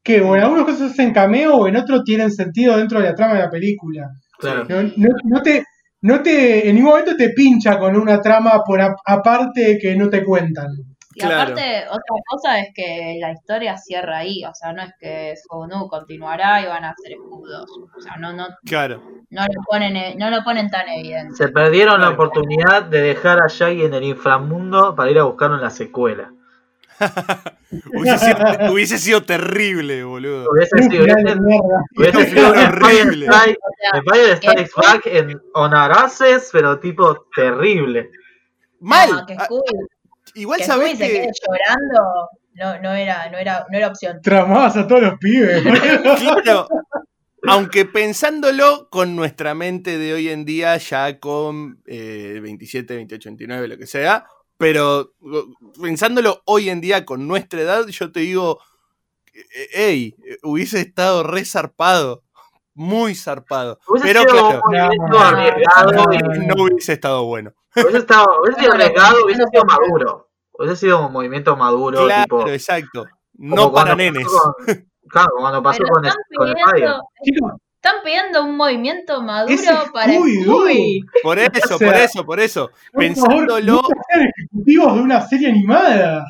[0.04, 3.16] que o en algunos casos hacen cameo o en otros tienen sentido dentro de la
[3.16, 4.10] trama de la película.
[4.40, 4.66] Claro.
[4.70, 5.64] No, no- no te,
[6.02, 10.10] no te, en ningún momento te pincha con una trama por a- aparte que no
[10.10, 10.68] te cuentan.
[11.20, 11.42] Y Claro.
[11.42, 14.46] aparte, otra cosa es que la historia cierra ahí.
[14.46, 17.68] O sea, no es que Sonu continuará y van a ser escudos.
[17.98, 19.02] O sea, no, no, Claro.
[19.32, 21.34] no lo ponen, eh, no lo ponen tan evidente.
[21.36, 25.56] Se perdieron la oportunidad de dejar a Shaggy en el inframundo para ir a buscarlo
[25.56, 26.32] en la secuela.
[27.94, 30.48] Hubiese sido, hubiese sido terrible, boludo.
[30.52, 31.38] Hubiese sido, hubiese-
[31.98, 38.12] hubiese sido un Empire Strikes Back en Onaraces, pero tipo terrible.
[38.80, 39.10] Mal.
[39.12, 39.88] no, que Scooby,
[40.38, 41.12] Igual que sabés se que.
[41.12, 44.20] quede llorando no, no, era, no, era, no era opción.
[44.22, 45.62] Tramabas a todos los pibes.
[46.20, 46.68] Claro.
[47.48, 53.68] Aunque pensándolo con nuestra mente de hoy en día, ya con eh, 27, 28, 29,
[53.68, 54.26] lo que sea,
[54.58, 58.60] pero uh, pensándolo hoy en día con nuestra edad, yo te digo,
[59.72, 62.24] hey, hubiese estado re zarpado,
[62.74, 63.80] muy zarpado.
[63.88, 64.62] Hubiese Pero claro,
[65.10, 67.54] No, arriesgado no, y no hubiese estado bueno.
[67.76, 70.27] hubiese, estado, hubiese sido arriesgado, hubiese sido maduro.
[70.60, 72.48] Hubiese sido un movimiento maduro, Claro, tipo.
[72.50, 73.06] exacto.
[73.34, 74.26] No para nenes.
[74.26, 74.54] con-
[75.10, 80.12] claro, como cuando pasó Pero con, están con están pidiendo un movimiento maduro Ese para.
[80.14, 81.06] Scooby.
[81.22, 82.72] Por eso, O sea, por eso, por eso.
[82.92, 86.26] por Pensándolo, favor, no sean ejecutivos de una serie animada.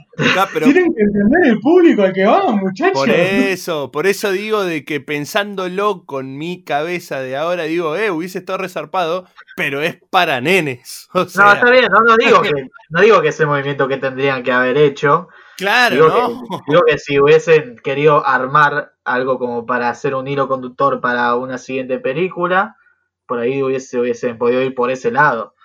[0.54, 2.94] pero Tienen que entender el público al que van, muchachos.
[2.94, 8.12] Por eso, por eso digo de que pensándolo con mi cabeza de ahora, digo, eh,
[8.12, 9.26] hubiese estado resarpado,
[9.58, 11.10] pero es para nenes.
[11.14, 12.52] O No, está bien, no, no digo que
[12.90, 15.30] no digo que ese movimiento que tendrían que haber hecho.
[15.58, 16.42] claro, Digo, ¿no?
[16.50, 21.36] que, digo que si hubiesen querido armar algo como para hacer un hilo conductor para
[21.36, 22.78] una siguiente película,
[23.26, 25.56] por ahí hubiese, hubiesen podido ir por ese lado.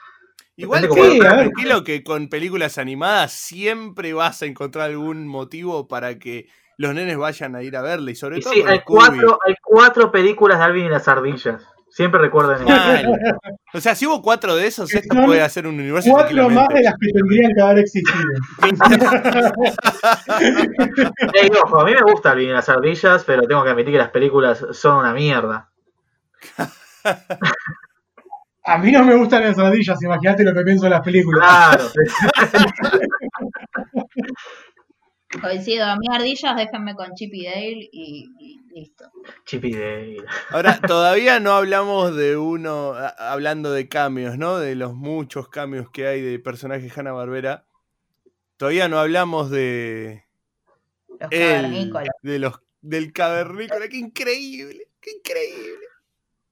[0.56, 1.18] Igual hagan.
[1.18, 7.18] tranquilo que con películas animadas siempre vas a encontrar algún motivo para que los nenes
[7.18, 10.58] vayan a ir a verla y sobre Y todo sí, hay cuatro, hay cuatro películas
[10.58, 11.62] de Alvin y las ardillas.
[11.92, 13.12] Siempre recuerden eso.
[13.74, 16.82] O sea, si hubo cuatro de esos, esto puede hacer un universo Cuatro más de
[16.82, 18.16] las que tendrían que haber existido.
[21.64, 24.64] Ojo, a mí me gusta y las ardillas, pero tengo que admitir que las películas
[24.72, 25.68] son una mierda.
[28.64, 31.46] A mí no me gustan las ardillas, imagínate lo que pienso de las películas.
[31.46, 31.90] Claro.
[35.40, 39.10] Coincido, a mí ardillas déjenme con Chip y Dale y, y listo.
[39.46, 40.16] Chip y Dale.
[40.50, 44.58] Ahora, todavía no hablamos de uno, a- hablando de cambios, ¿no?
[44.58, 47.64] De los muchos cambios que hay de personajes Hanna Barbera.
[48.58, 50.24] Todavía no hablamos de
[51.08, 52.08] Los él, cavernícolas.
[52.22, 53.88] de los del cavernícola.
[53.88, 54.88] ¡Qué increíble!
[55.00, 55.86] ¡Qué increíble!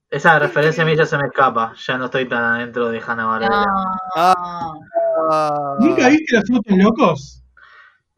[0.09, 1.73] Esa referencia a mí ya se me escapa.
[1.87, 3.49] Ya no estoy tan adentro de Hanna Barbera.
[3.65, 3.65] No,
[4.15, 4.73] Ah.
[5.29, 5.75] Ah.
[5.79, 7.40] ¿Nunca viste los autos locos?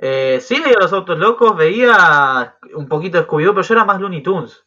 [0.06, 4.02] Eh, sí veía los autos locos, veía un poquito de Scooby-Doo, pero yo era más
[4.02, 4.66] Looney Tunes.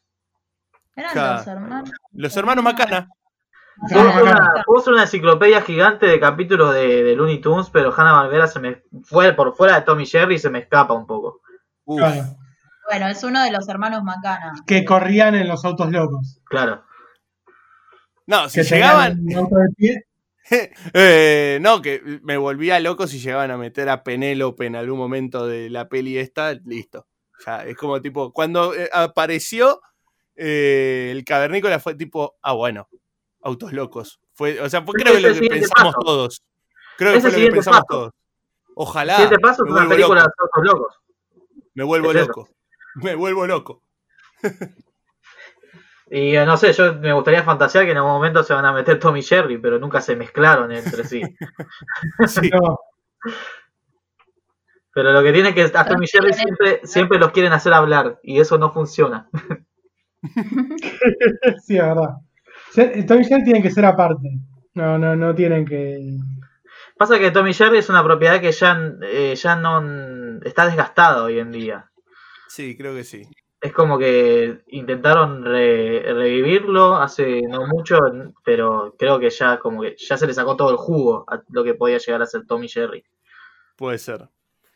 [0.95, 1.37] Eran Claro.
[1.39, 1.91] los hermanos.
[2.13, 3.09] Los hermanos Macana.
[3.93, 4.09] Puedo
[4.79, 8.83] hacer una, enciclopedia gigante de capítulos de, de Looney Tunes, pero Hanna Barbera se me
[9.05, 11.43] fue por fuera de Tommy Jerry se me escapa un poco.
[11.85, 12.01] Uf.
[12.89, 14.55] Bueno, es uno de los hermanos Macana.
[14.67, 16.41] que corrían en los autos locos.
[16.47, 16.83] Claro.
[18.27, 19.17] No, si Que llegaban.
[19.17, 20.07] tenían un auto de pie.
[20.95, 25.47] Eh, no, que me volvía loco si llegaban a meter a Penélope en algún momento
[25.47, 27.07] de la peli esta, listo.
[27.45, 29.81] Ya, es como tipo, cuando eh, apareció
[30.37, 32.89] eh, el cavernícola fue tipo, ah, bueno,
[33.43, 34.21] autos locos.
[34.35, 36.05] Fue, o sea, fue creo que lo que siguiente pensamos paso.
[36.05, 36.43] todos.
[36.99, 37.99] Creo que fue lo que siguiente pensamos paso.
[37.99, 38.13] todos.
[38.75, 39.31] Ojalá.
[39.41, 40.33] Pasos me es una película loco.
[40.37, 40.95] de autos locos.
[41.75, 42.27] Me vuelvo Es eso.
[42.27, 42.49] loco.
[42.97, 43.83] Me vuelvo loco.
[46.09, 48.73] Y eh, no sé, yo me gustaría fantasear que en algún momento se van a
[48.73, 51.21] meter Tommy Jerry, pero nunca se mezclaron entre sí.
[52.27, 52.51] Sí.
[52.51, 52.79] No,
[54.95, 58.41] Pero lo que tiene que a Tommy Jerry siempre, siempre los quieren hacer hablar y
[58.41, 59.29] eso no funciona.
[61.65, 62.17] sí, es verdad.
[63.07, 64.39] Tommy Jerry tienen que ser aparte.
[64.75, 66.19] No, no, no tienen que.
[66.97, 71.41] Pasa que Tommy Jerry es una propiedad que ya, eh, ya no está desgastada hoy
[71.41, 71.91] en día.
[72.49, 73.29] Sí, creo que sí.
[73.61, 77.99] Es como que intentaron re- revivirlo hace no mucho,
[78.45, 81.65] pero creo que ya como que ya se le sacó todo el jugo a lo
[81.65, 83.05] que podía llegar a ser Tommy Jerry.
[83.77, 84.29] Puede ser.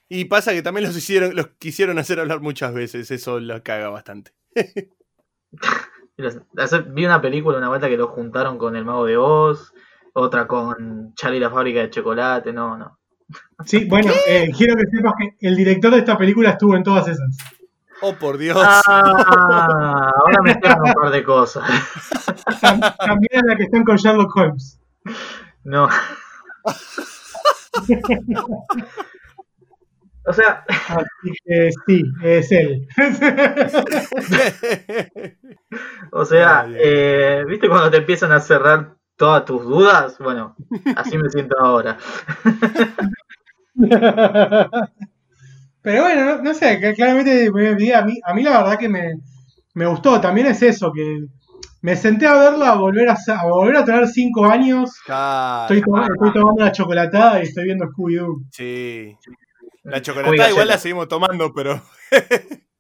[0.09, 3.91] Y pasa que también los hicieron, los quisieron hacer hablar muchas veces, eso lo caga
[3.91, 4.33] bastante.
[6.17, 6.39] Los-
[6.93, 9.73] Vi una película una vuelta que lo juntaron con El Mago de Oz,
[10.13, 12.99] otra con Charlie y la fábrica de chocolate, no, no.
[13.65, 17.09] Sí, bueno, eh, quiero que sepas que el director de esta película estuvo en todas
[17.09, 17.37] esas.
[18.03, 18.57] Oh, por Dios.
[18.59, 21.65] Ah, ahora me quedan un par de cosas.
[22.61, 24.81] Tam- También la que están con Sherlock Holmes.
[25.65, 25.89] No.
[30.27, 32.87] O sea, Así que sí, es él.
[36.13, 40.19] o sea, eh, ¿viste cuando te empiezan a cerrar todas tus dudas?
[40.19, 40.57] Bueno,
[40.97, 41.97] así me siento ahora.
[45.83, 47.49] Pero bueno, no, no sé, que claramente
[47.95, 49.15] a mí, a mí la verdad que me,
[49.75, 50.21] me gustó.
[50.21, 51.25] También es eso, que
[51.83, 54.91] me senté a verla, a volver a, volver a tener cinco años.
[55.07, 58.45] Claro, Estoy, to- estoy tomando la chocolatada y estoy viendo Scooby-Doo.
[58.53, 59.17] sí.
[59.83, 61.83] La chocolatada igual la seguimos tomando, pero.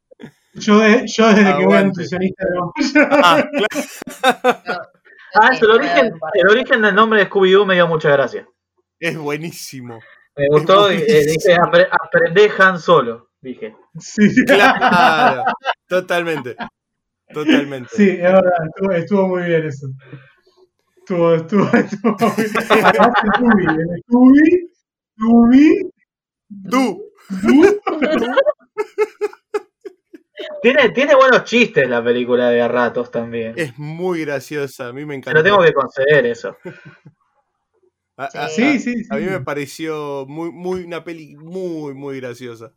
[0.53, 2.73] Yo, de- yo desde que voy a nutricionista no.
[3.23, 4.83] Ah, claro,
[5.33, 8.47] Ah, el origen, el origen del nombre de Scooby-Doo me dio mucha gracia.
[8.99, 10.01] es buenísimo.
[10.41, 13.75] Me gustó y dije, "Apre- aprendé Han Solo, dije.
[13.99, 15.45] Sí, Claro,
[15.87, 16.57] totalmente.
[17.33, 17.91] Totalmente.
[17.95, 19.87] sí, es verdad, estuvo, estuvo muy bien eso.
[20.99, 22.51] Estuvo, estuvo, estuvo muy bien.
[22.71, 24.71] Además, el Scooby,
[25.17, 25.91] Scooby,
[26.49, 27.05] Du.
[30.63, 33.53] Tiene, tiene buenos chistes la película de a ratos también.
[33.57, 35.33] Es muy graciosa, a mí me encanta.
[35.43, 36.57] Pero tengo que conceder eso.
[38.21, 39.09] A, a- Sí, sí, sí.
[39.11, 42.73] a mí me pareció muy, muy una peli muy, muy graciosa.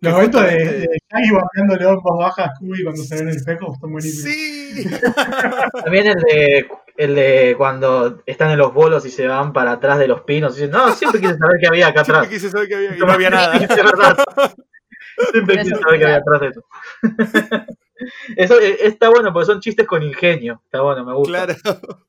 [0.00, 0.50] Los momentos de,
[0.80, 3.90] de Shaggy bardeándole en voz baja a Scooby cuando se ve en el espejo están
[3.92, 4.32] buenísimos.
[4.32, 4.84] Sí.
[5.84, 9.98] También el de, el de cuando están en los bolos y se van para atrás
[9.98, 12.32] de los pinos y dicen, no, siempre quise saber qué había acá Siempre atrás.
[12.34, 13.56] quise saber que había, y no había nada.
[13.56, 14.16] Es verdad.
[15.32, 16.64] Siempre quise saber qué había atrás de eso.
[18.36, 20.60] Eso eh, está bueno porque son chistes con ingenio.
[20.64, 21.46] Está bueno, me gusta.
[21.46, 22.07] Claro.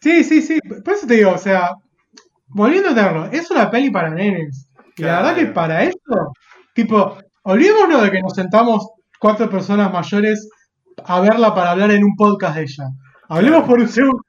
[0.00, 0.58] Sí, sí, sí.
[0.60, 1.70] Por eso te digo, o sea,
[2.48, 4.68] volviendo a tenerlo, es una peli para nenes.
[4.96, 6.32] Y la verdad que para esto,
[6.74, 8.88] tipo, olvidémonos de que nos sentamos
[9.20, 10.48] cuatro personas mayores
[11.04, 12.84] a verla para hablar en un podcast de ella.
[13.28, 13.66] Hablemos Claro.
[13.68, 14.22] por un segundo.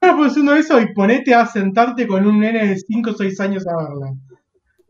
[0.00, 3.10] hablemos por un segundo de eso y ponete a sentarte con un nene de 5
[3.10, 4.12] o 6 años a verla.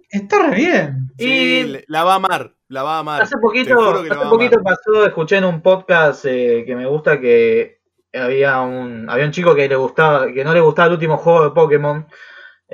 [0.09, 1.11] Está re bien.
[1.19, 2.55] Sí, Y- la va a amar.
[2.69, 3.23] La va a amar.
[3.23, 4.75] Hace poquito, hace poquito amar.
[4.85, 7.82] pasó, escuché en un podcast eh, que me gusta que
[8.13, 11.45] había un, había un chico que le gustaba, que no le gustaba el último juego
[11.45, 12.07] de Pokémon.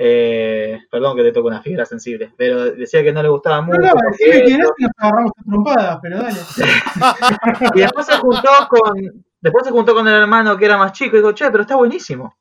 [0.01, 3.63] Eh, perdón que le toco una fibra sensible, pero decía que no le gustaba No,
[3.67, 3.79] mucho.
[3.81, 6.39] no, porque decime quién es y nos agarramos a trompadas, pero dale.
[7.75, 11.15] y después se juntó con, después se juntó con el hermano que era más chico
[11.17, 12.37] y dijo, che, pero está buenísimo.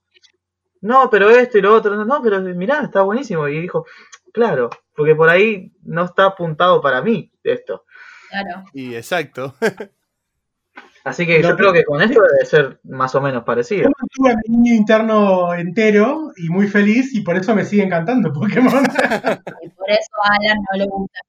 [0.82, 3.48] No, pero esto y lo otro, no, no, pero mirá, está buenísimo.
[3.48, 3.86] Y dijo,
[4.32, 7.84] claro, porque por ahí no está apuntado para mí esto.
[8.30, 8.64] Claro.
[8.72, 9.54] Y exacto.
[11.08, 13.84] Así que Lo yo creo que con esto debe ser más o menos parecido.
[13.84, 17.84] Yo mantuve a mi niño interno entero y muy feliz y por eso me sigue
[17.84, 18.84] encantando Pokémon.
[19.62, 21.20] Y por eso a Alan no le gusta.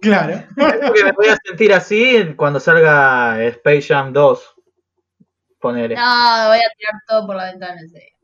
[0.00, 0.42] claro.
[0.56, 4.54] Creo que me voy a sentir así cuando salga Space Jam 2.
[5.60, 5.94] Ponele.
[5.94, 8.16] No, voy a tirar todo por la ventana en serio.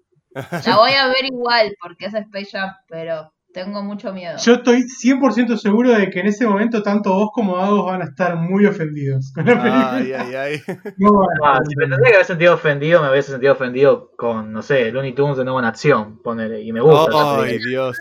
[0.66, 4.36] La voy a ver igual porque es Space Jam, pero Tengo mucho miedo.
[4.36, 8.04] Yo estoy 100% seguro de que en ese momento tanto vos como Agos van a
[8.04, 9.92] estar muy ofendidos con la película.
[9.94, 10.34] Ay, ay,
[10.68, 10.76] ay.
[10.98, 11.08] No
[11.42, 14.92] Ah, si me tendría que haber sentido ofendido, me hubiese sentido ofendido con, no sé,
[14.92, 17.08] Looney Tunes de nuevo en acción, ponele, y me gusta.
[17.08, 17.58] esa Ay.
[17.66, 17.96] Dios.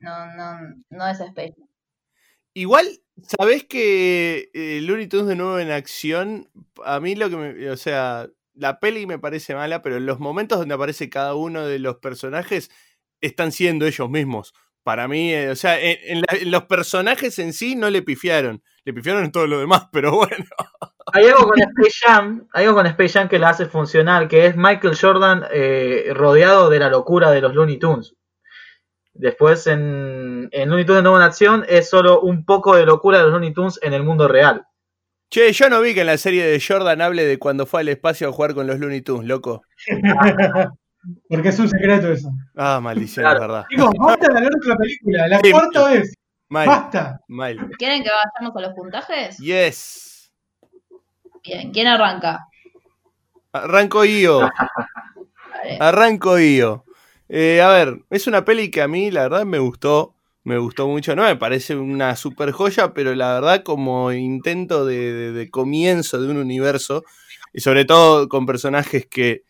[0.00, 0.58] No, no,
[0.90, 1.56] no es Space.
[2.52, 2.86] Igual,
[3.22, 6.50] ¿sabés que eh, Looney Tunes de nuevo en acción?
[6.84, 7.70] A mí lo que me.
[7.70, 11.64] O sea, la peli me parece mala, pero en los momentos donde aparece cada uno
[11.64, 12.70] de los personajes
[13.20, 14.52] están siendo ellos mismos.
[14.82, 18.02] Para mí, eh, o sea, en, en la- en los personajes en sí no le
[18.02, 18.62] pifiaron.
[18.84, 20.44] Le pifiaron en todo lo demás, pero bueno.
[21.12, 24.46] Hay algo con Space Jam, hay algo con Space Jam que la hace funcionar, que
[24.46, 28.14] es Michael Jordan eh, rodeado de la locura de los Looney Tunes.
[29.14, 33.18] Después en, en Looney Tunes de nuevo en acción es solo un poco de locura
[33.18, 34.64] de los Looney Tunes en el mundo real.
[35.30, 37.88] Che, yo no vi que en la serie de Jordan hable de cuando fue al
[37.88, 39.62] espacio a jugar con los Looney Tunes, loco.
[41.28, 42.30] Porque es un secreto eso.
[42.56, 43.36] Ah, maldición, Claro.
[43.36, 43.64] es verdad.
[43.70, 45.28] Chicos, basta de hablar de la película.
[45.28, 46.02] La Sí, cuarta.
[46.50, 47.20] Mal, Basta.
[47.28, 47.70] mal.
[47.78, 49.36] ¿Quieren que vayamos a los puntajes?
[49.38, 50.30] Yes.
[51.44, 52.46] Bien, ¿quién arranca?
[53.52, 54.40] Arranco yo.
[54.40, 55.76] Vale.
[55.80, 56.84] Arranco yo.
[57.28, 60.14] Eh, a ver, es una peli que a mí la verdad me gustó.
[60.44, 61.14] Me gustó mucho.
[61.14, 66.20] No me parece una super joya, pero la verdad como intento de, de- de comienzo
[66.20, 67.04] de un universo.
[67.52, 69.42] Y sobre todo con personajes que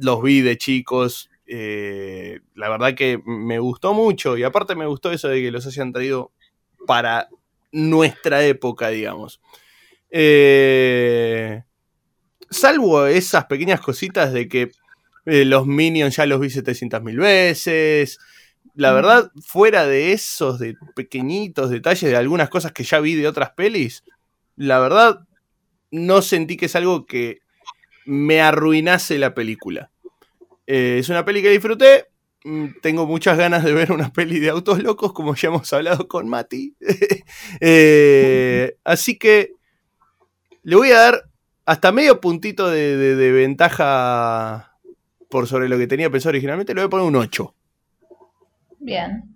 [0.00, 1.30] los vi de chicos.
[1.46, 4.36] eh, la verdad que me gustó mucho.
[4.36, 6.32] Y aparte me gustó eso de que los hayan traído
[6.86, 7.28] para
[7.72, 9.40] nuestra época, digamos.
[10.10, 11.62] Eh,
[12.50, 14.70] salvo esas pequeñas cositas de que
[15.26, 18.18] eh, los Minions ya los vi 700.000 veces.
[18.74, 23.28] La verdad, fuera de esos de pequeñitos detalles de algunas cosas que ya vi de
[23.28, 24.04] otras pelis,
[24.56, 25.20] la verdad
[25.90, 27.40] no sentí que es algo que
[28.06, 29.90] me arruinase la película.
[30.66, 32.06] Eh, es una peli que disfruté.
[32.44, 36.08] mm, Tengo muchas ganas de ver una peli de autos locos, como ya hemos hablado
[36.08, 36.74] con Mati.
[37.60, 39.52] Eh, así que
[40.62, 41.22] le voy a dar
[41.66, 44.76] hasta medio puntito de, de- de ventaja
[45.30, 46.74] por sobre lo que tenía pensado originalmente.
[46.74, 47.54] Le voy a poner un 8.
[48.78, 49.34] Bien.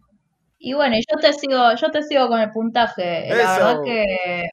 [0.58, 3.28] Y bueno, yo te sigo, yo te sigo con el puntaje.
[3.28, 3.64] La Eso.
[3.66, 4.48] verdad que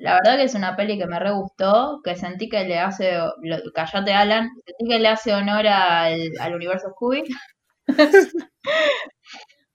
[0.00, 3.12] la verdad que es una peli que me re gustó, que sentí que le hace,
[3.42, 7.24] lo- callate Alan, sentí que le hace honor al, al universo Scooby.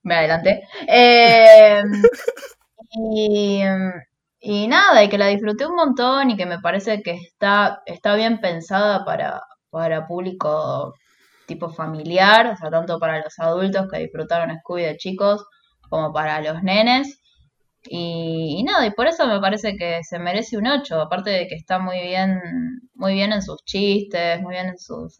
[0.03, 0.61] Me adelanté.
[0.87, 1.81] Eh,
[2.93, 3.61] y,
[4.39, 8.15] y nada, y que la disfruté un montón y que me parece que está, está
[8.15, 10.93] bien pensada para, para público
[11.47, 15.45] tipo familiar, o sea, tanto para los adultos que disfrutaron Scooby de chicos,
[15.89, 17.21] como para los nenes.
[17.87, 21.55] Y, nada, y por eso me parece que se merece un 8, aparte de que
[21.55, 22.39] está muy bien,
[22.93, 25.19] muy bien en sus chistes, muy bien en sus,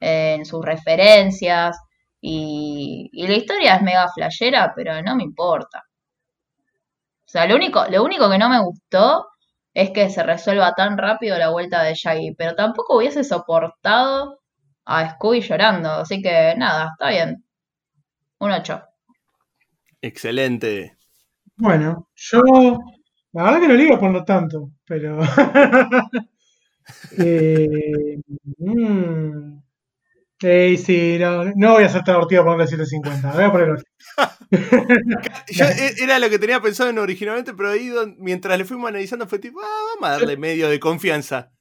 [0.00, 1.76] en, sus referencias.
[2.20, 5.84] Y, y la historia es mega flashera, pero no me importa.
[7.26, 9.26] O sea, lo único, lo único que no me gustó
[9.74, 14.40] es que se resuelva tan rápido la vuelta de Shaggy, pero tampoco hubiese soportado
[14.84, 17.44] a Scooby llorando, así que nada, está bien.
[18.40, 18.82] Un 8.
[20.02, 20.96] Excelente.
[21.60, 22.40] Bueno, yo.
[23.32, 25.20] La verdad que no iba a poner tanto, pero.
[27.18, 28.18] eh,
[28.58, 29.58] mm,
[30.42, 33.32] eh, sí, no, no voy a ser tan divertido ponerle 750.
[33.32, 33.84] Voy a poner 8.
[35.50, 39.26] Yo, e- era lo que tenía pensado en originalmente, pero ahí mientras le fuimos analizando
[39.28, 41.52] fue tipo, ah, vamos a darle medio de confianza.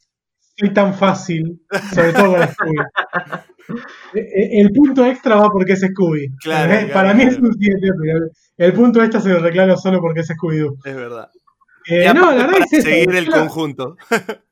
[0.58, 1.62] Soy tan fácil,
[1.94, 2.76] sobre todo con Scooby.
[4.14, 6.28] Eh, eh, El punto extra va porque es Scooby.
[6.42, 8.20] Claro, Eh, claro, Para mí es un 7, pero
[8.58, 10.78] el- punto extra se lo reclamo solo porque es Scooby-Doo.
[10.86, 11.30] Es verdad.
[11.88, 12.88] Eh, no, la verdad es eso.
[12.90, 13.96] seguir el conjunto.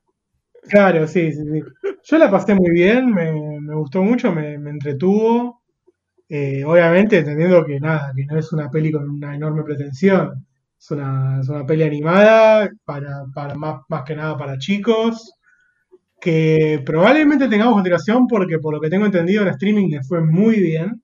[0.69, 1.61] Claro, sí, sí, sí.
[2.03, 3.31] Yo la pasé muy bien, me,
[3.61, 5.61] me gustó mucho, me, me entretuvo.
[6.29, 10.45] Eh, obviamente entendiendo que nada, que no es una peli con una enorme pretensión.
[10.79, 15.33] Es una, es una peli animada para, para más, más que nada para chicos.
[16.19, 20.59] Que probablemente tengamos continuación porque por lo que tengo entendido en streaming le fue muy
[20.59, 21.01] bien.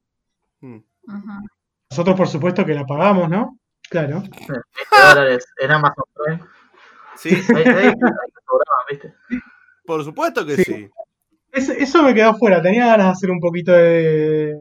[0.61, 0.75] Mm.
[0.77, 1.47] Ujú.
[1.91, 3.59] Nosotros por supuesto que la pagamos, ¿no?
[3.89, 4.21] Claro.
[4.21, 4.61] 20
[5.13, 6.39] dólares en Amazon Prime.
[7.15, 7.35] Sí,
[9.85, 10.63] por supuesto que Sí.
[10.63, 10.89] sí.
[11.51, 12.61] Es- eso me quedó fuera.
[12.61, 14.59] Tenía ganas de hacer un poquito de,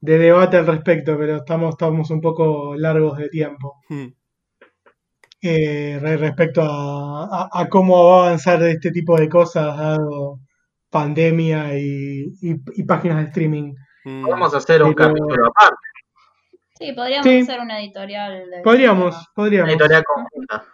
[0.00, 3.76] de debate al respecto, pero estamos, estamos un poco largos de tiempo.
[3.90, 4.06] Mm.
[5.42, 10.38] Eh, re- respecto a, a- a cómo va a avanzar este tipo de cosas dado
[10.90, 13.72] pandemia y, y- y páginas de streaming.
[14.04, 14.24] Mm.
[14.24, 15.76] Podemos hacer un Pero- capítulo aparte,
[16.78, 17.40] Sí, podríamos Sí.
[17.40, 18.50] hacer una editorial.
[18.50, 19.64] de Podríamos, este podríamos.
[19.66, 20.64] una editorial conjunta.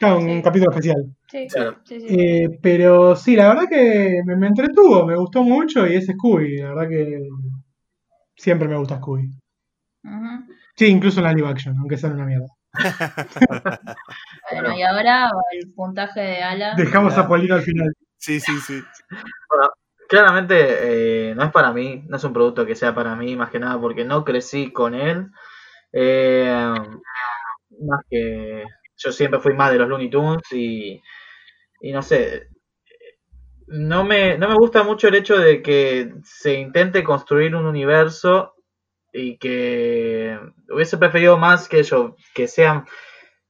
[0.00, 0.42] Claro, un Sí.
[0.42, 1.04] capítulo especial.
[1.30, 1.76] Sí, Claro.
[1.84, 2.06] sí, sí.
[2.10, 6.58] Eh, pero sí, la verdad que me, me entretuvo, me gustó mucho y es Scooby,
[6.58, 7.20] la verdad que
[8.34, 9.30] Siempre me gusta Scooby.
[10.76, 12.46] Sí, incluso en la live action, aunque sea una mierda.
[14.50, 16.74] Bueno, y ahora el puntaje de Ala.
[16.76, 17.92] Dejamos a Polino al final.
[18.18, 18.82] Sí, sí, sí.
[20.08, 23.50] Claramente eh, no es para mí, no es un producto que sea para mí, más
[23.50, 25.28] que nada porque no crecí con él.
[25.92, 26.74] Eh,
[27.80, 28.64] más que
[28.96, 31.00] yo siempre fui más de los Looney Tunes y,
[31.80, 32.48] y no sé,
[33.66, 38.54] no me, no me gusta mucho el hecho de que se intente construir un universo
[39.12, 40.38] y que
[40.70, 42.84] hubiese preferido más que yo, que sean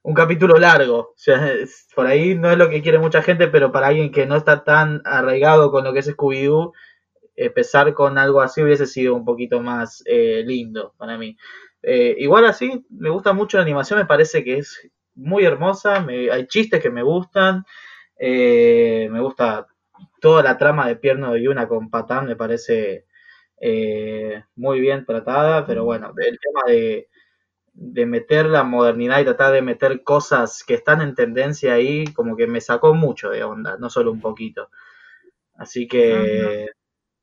[0.02, 0.98] un capítulo largo.
[0.98, 1.54] O sea,
[1.94, 4.64] por ahí no es lo que quiere mucha gente, pero para alguien que no está
[4.64, 6.72] tan arraigado con lo que es Scooby-Doo,
[7.36, 11.36] empezar con algo así hubiese sido un poquito más eh, lindo para mí.
[11.82, 16.46] Eh, igual así, me gusta mucho la animación, me parece que es muy hermosa, hay
[16.46, 17.64] chistes que me gustan,
[18.18, 19.66] eh, me gusta
[20.20, 23.06] toda la trama de Pierno y una con Patán, me parece
[23.64, 27.08] eh, muy bien tratada, pero bueno, el tema de,
[27.74, 32.36] de meter la modernidad y tratar de meter cosas que están en tendencia ahí, como
[32.36, 34.68] que me sacó mucho de onda, no solo un poquito.
[35.54, 36.66] Así que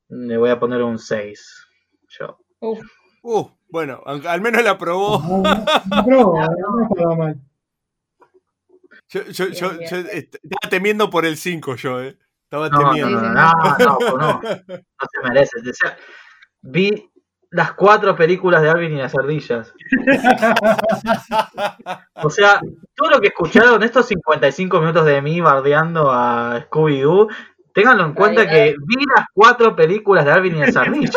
[0.07, 1.67] le voy a poner un 6.
[2.07, 2.39] Yo.
[2.61, 2.79] Uf,
[3.21, 5.19] Uh, bueno, al menos la probó.
[5.21, 5.43] No,
[6.07, 7.35] no, no, no estaba mal.
[9.09, 12.17] Yo, yo, yo, Bien, yo est- estaba temiendo por el 5 yo, eh.
[12.43, 13.21] Estaba No, no, temiendo.
[13.21, 14.41] no, no, no, no, no
[15.11, 15.51] se merece.
[16.61, 17.09] Vi
[17.51, 19.73] las cuatro películas de Alvin y las ardillas.
[22.21, 22.59] O sea,
[22.95, 27.29] todo lo que escucharon estos 55 minutos de mí bardeando a Scooby-Doo,
[27.73, 31.15] ténganlo en cuenta que vi las cuatro películas de Alvin y las ardillas.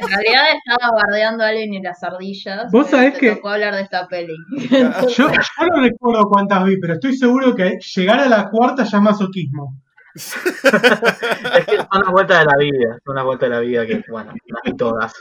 [0.00, 2.70] en realidad estaba bardeando a alguien y las ardillas.
[2.72, 4.34] Vos pero sabés que- tocó hablar de esta peli.
[4.68, 8.98] Yo, yo no recuerdo cuántas vi, pero estoy seguro que llegar a la cuarta ya
[8.98, 9.76] es masoquismo.
[10.14, 14.02] Es que son las vueltas de la vida, son las vueltas de la vida que,
[14.08, 15.12] bueno, las todas.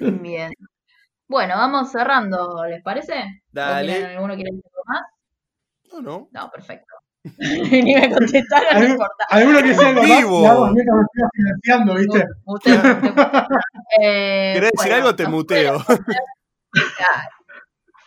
[0.00, 0.52] Bien.
[1.28, 3.14] Bueno, vamos cerrando, ¿les parece?
[3.14, 3.92] ¿O Dale.
[3.92, 5.02] quieren- ¿Alguno quiere decir algo más?
[5.92, 6.28] No, no.
[6.32, 6.94] No, perfecto.
[7.38, 9.24] Ni me contestaron, no Algu- importa.
[9.28, 10.66] Alguno que sea Vivo.
[10.72, 12.24] me estoy financiando, ¿viste?
[12.44, 12.82] Muteo, muteo.
[14.02, 15.16] Eh, ¿Querés decir algo?
[15.16, 15.82] Te muteo.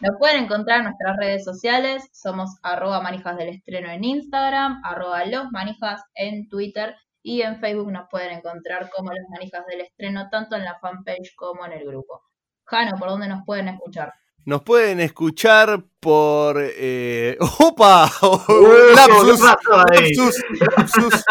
[0.02, 2.10] Nos pueden encontrar en nuestras redes sociales.
[2.12, 7.92] Somos arroba manijas del estreno en Instagram, arroba los manijas en Twitter y en Facebook
[7.92, 11.86] nos pueden encontrar como los manijas del estreno, tanto en la fanpage como en el
[11.86, 12.24] grupo.
[12.66, 14.14] Jano, ¿por dónde nos pueden escuchar?
[14.44, 16.58] Nos pueden escuchar por.
[16.60, 17.38] Eh...
[17.60, 18.10] ¡Opa!
[18.50, 20.44] Uy, lapsus, lapsus,
[20.78, 21.24] lapsus.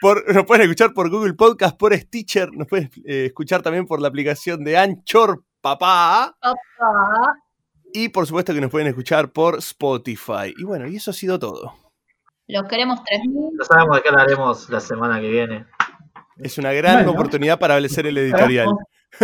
[0.00, 2.52] Por- nos pueden escuchar por Google Podcast, por Stitcher.
[2.52, 6.36] Nos pueden eh, escuchar también por la aplicación de Anchor Papá.
[6.42, 7.41] Opa.
[7.94, 10.54] Y por supuesto que nos pueden escuchar por Spotify.
[10.56, 11.74] Y bueno, y eso ha sido todo.
[12.48, 13.50] Los queremos 3.000.
[13.60, 15.66] Ya sabemos de qué hablaremos la semana que viene.
[16.38, 17.12] Es una gran Bueno.
[17.12, 18.68] oportunidad para hacer el editorial.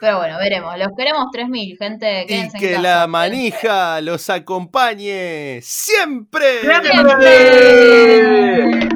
[0.00, 0.76] Pero bueno, veremos.
[0.78, 2.22] Los queremos 3.000, gente.
[2.24, 2.82] Y Quédense en que casa.
[2.82, 6.60] la manija los acompañe siempre.
[6.60, 6.90] ¡Siempre!
[6.90, 8.88] Siempre.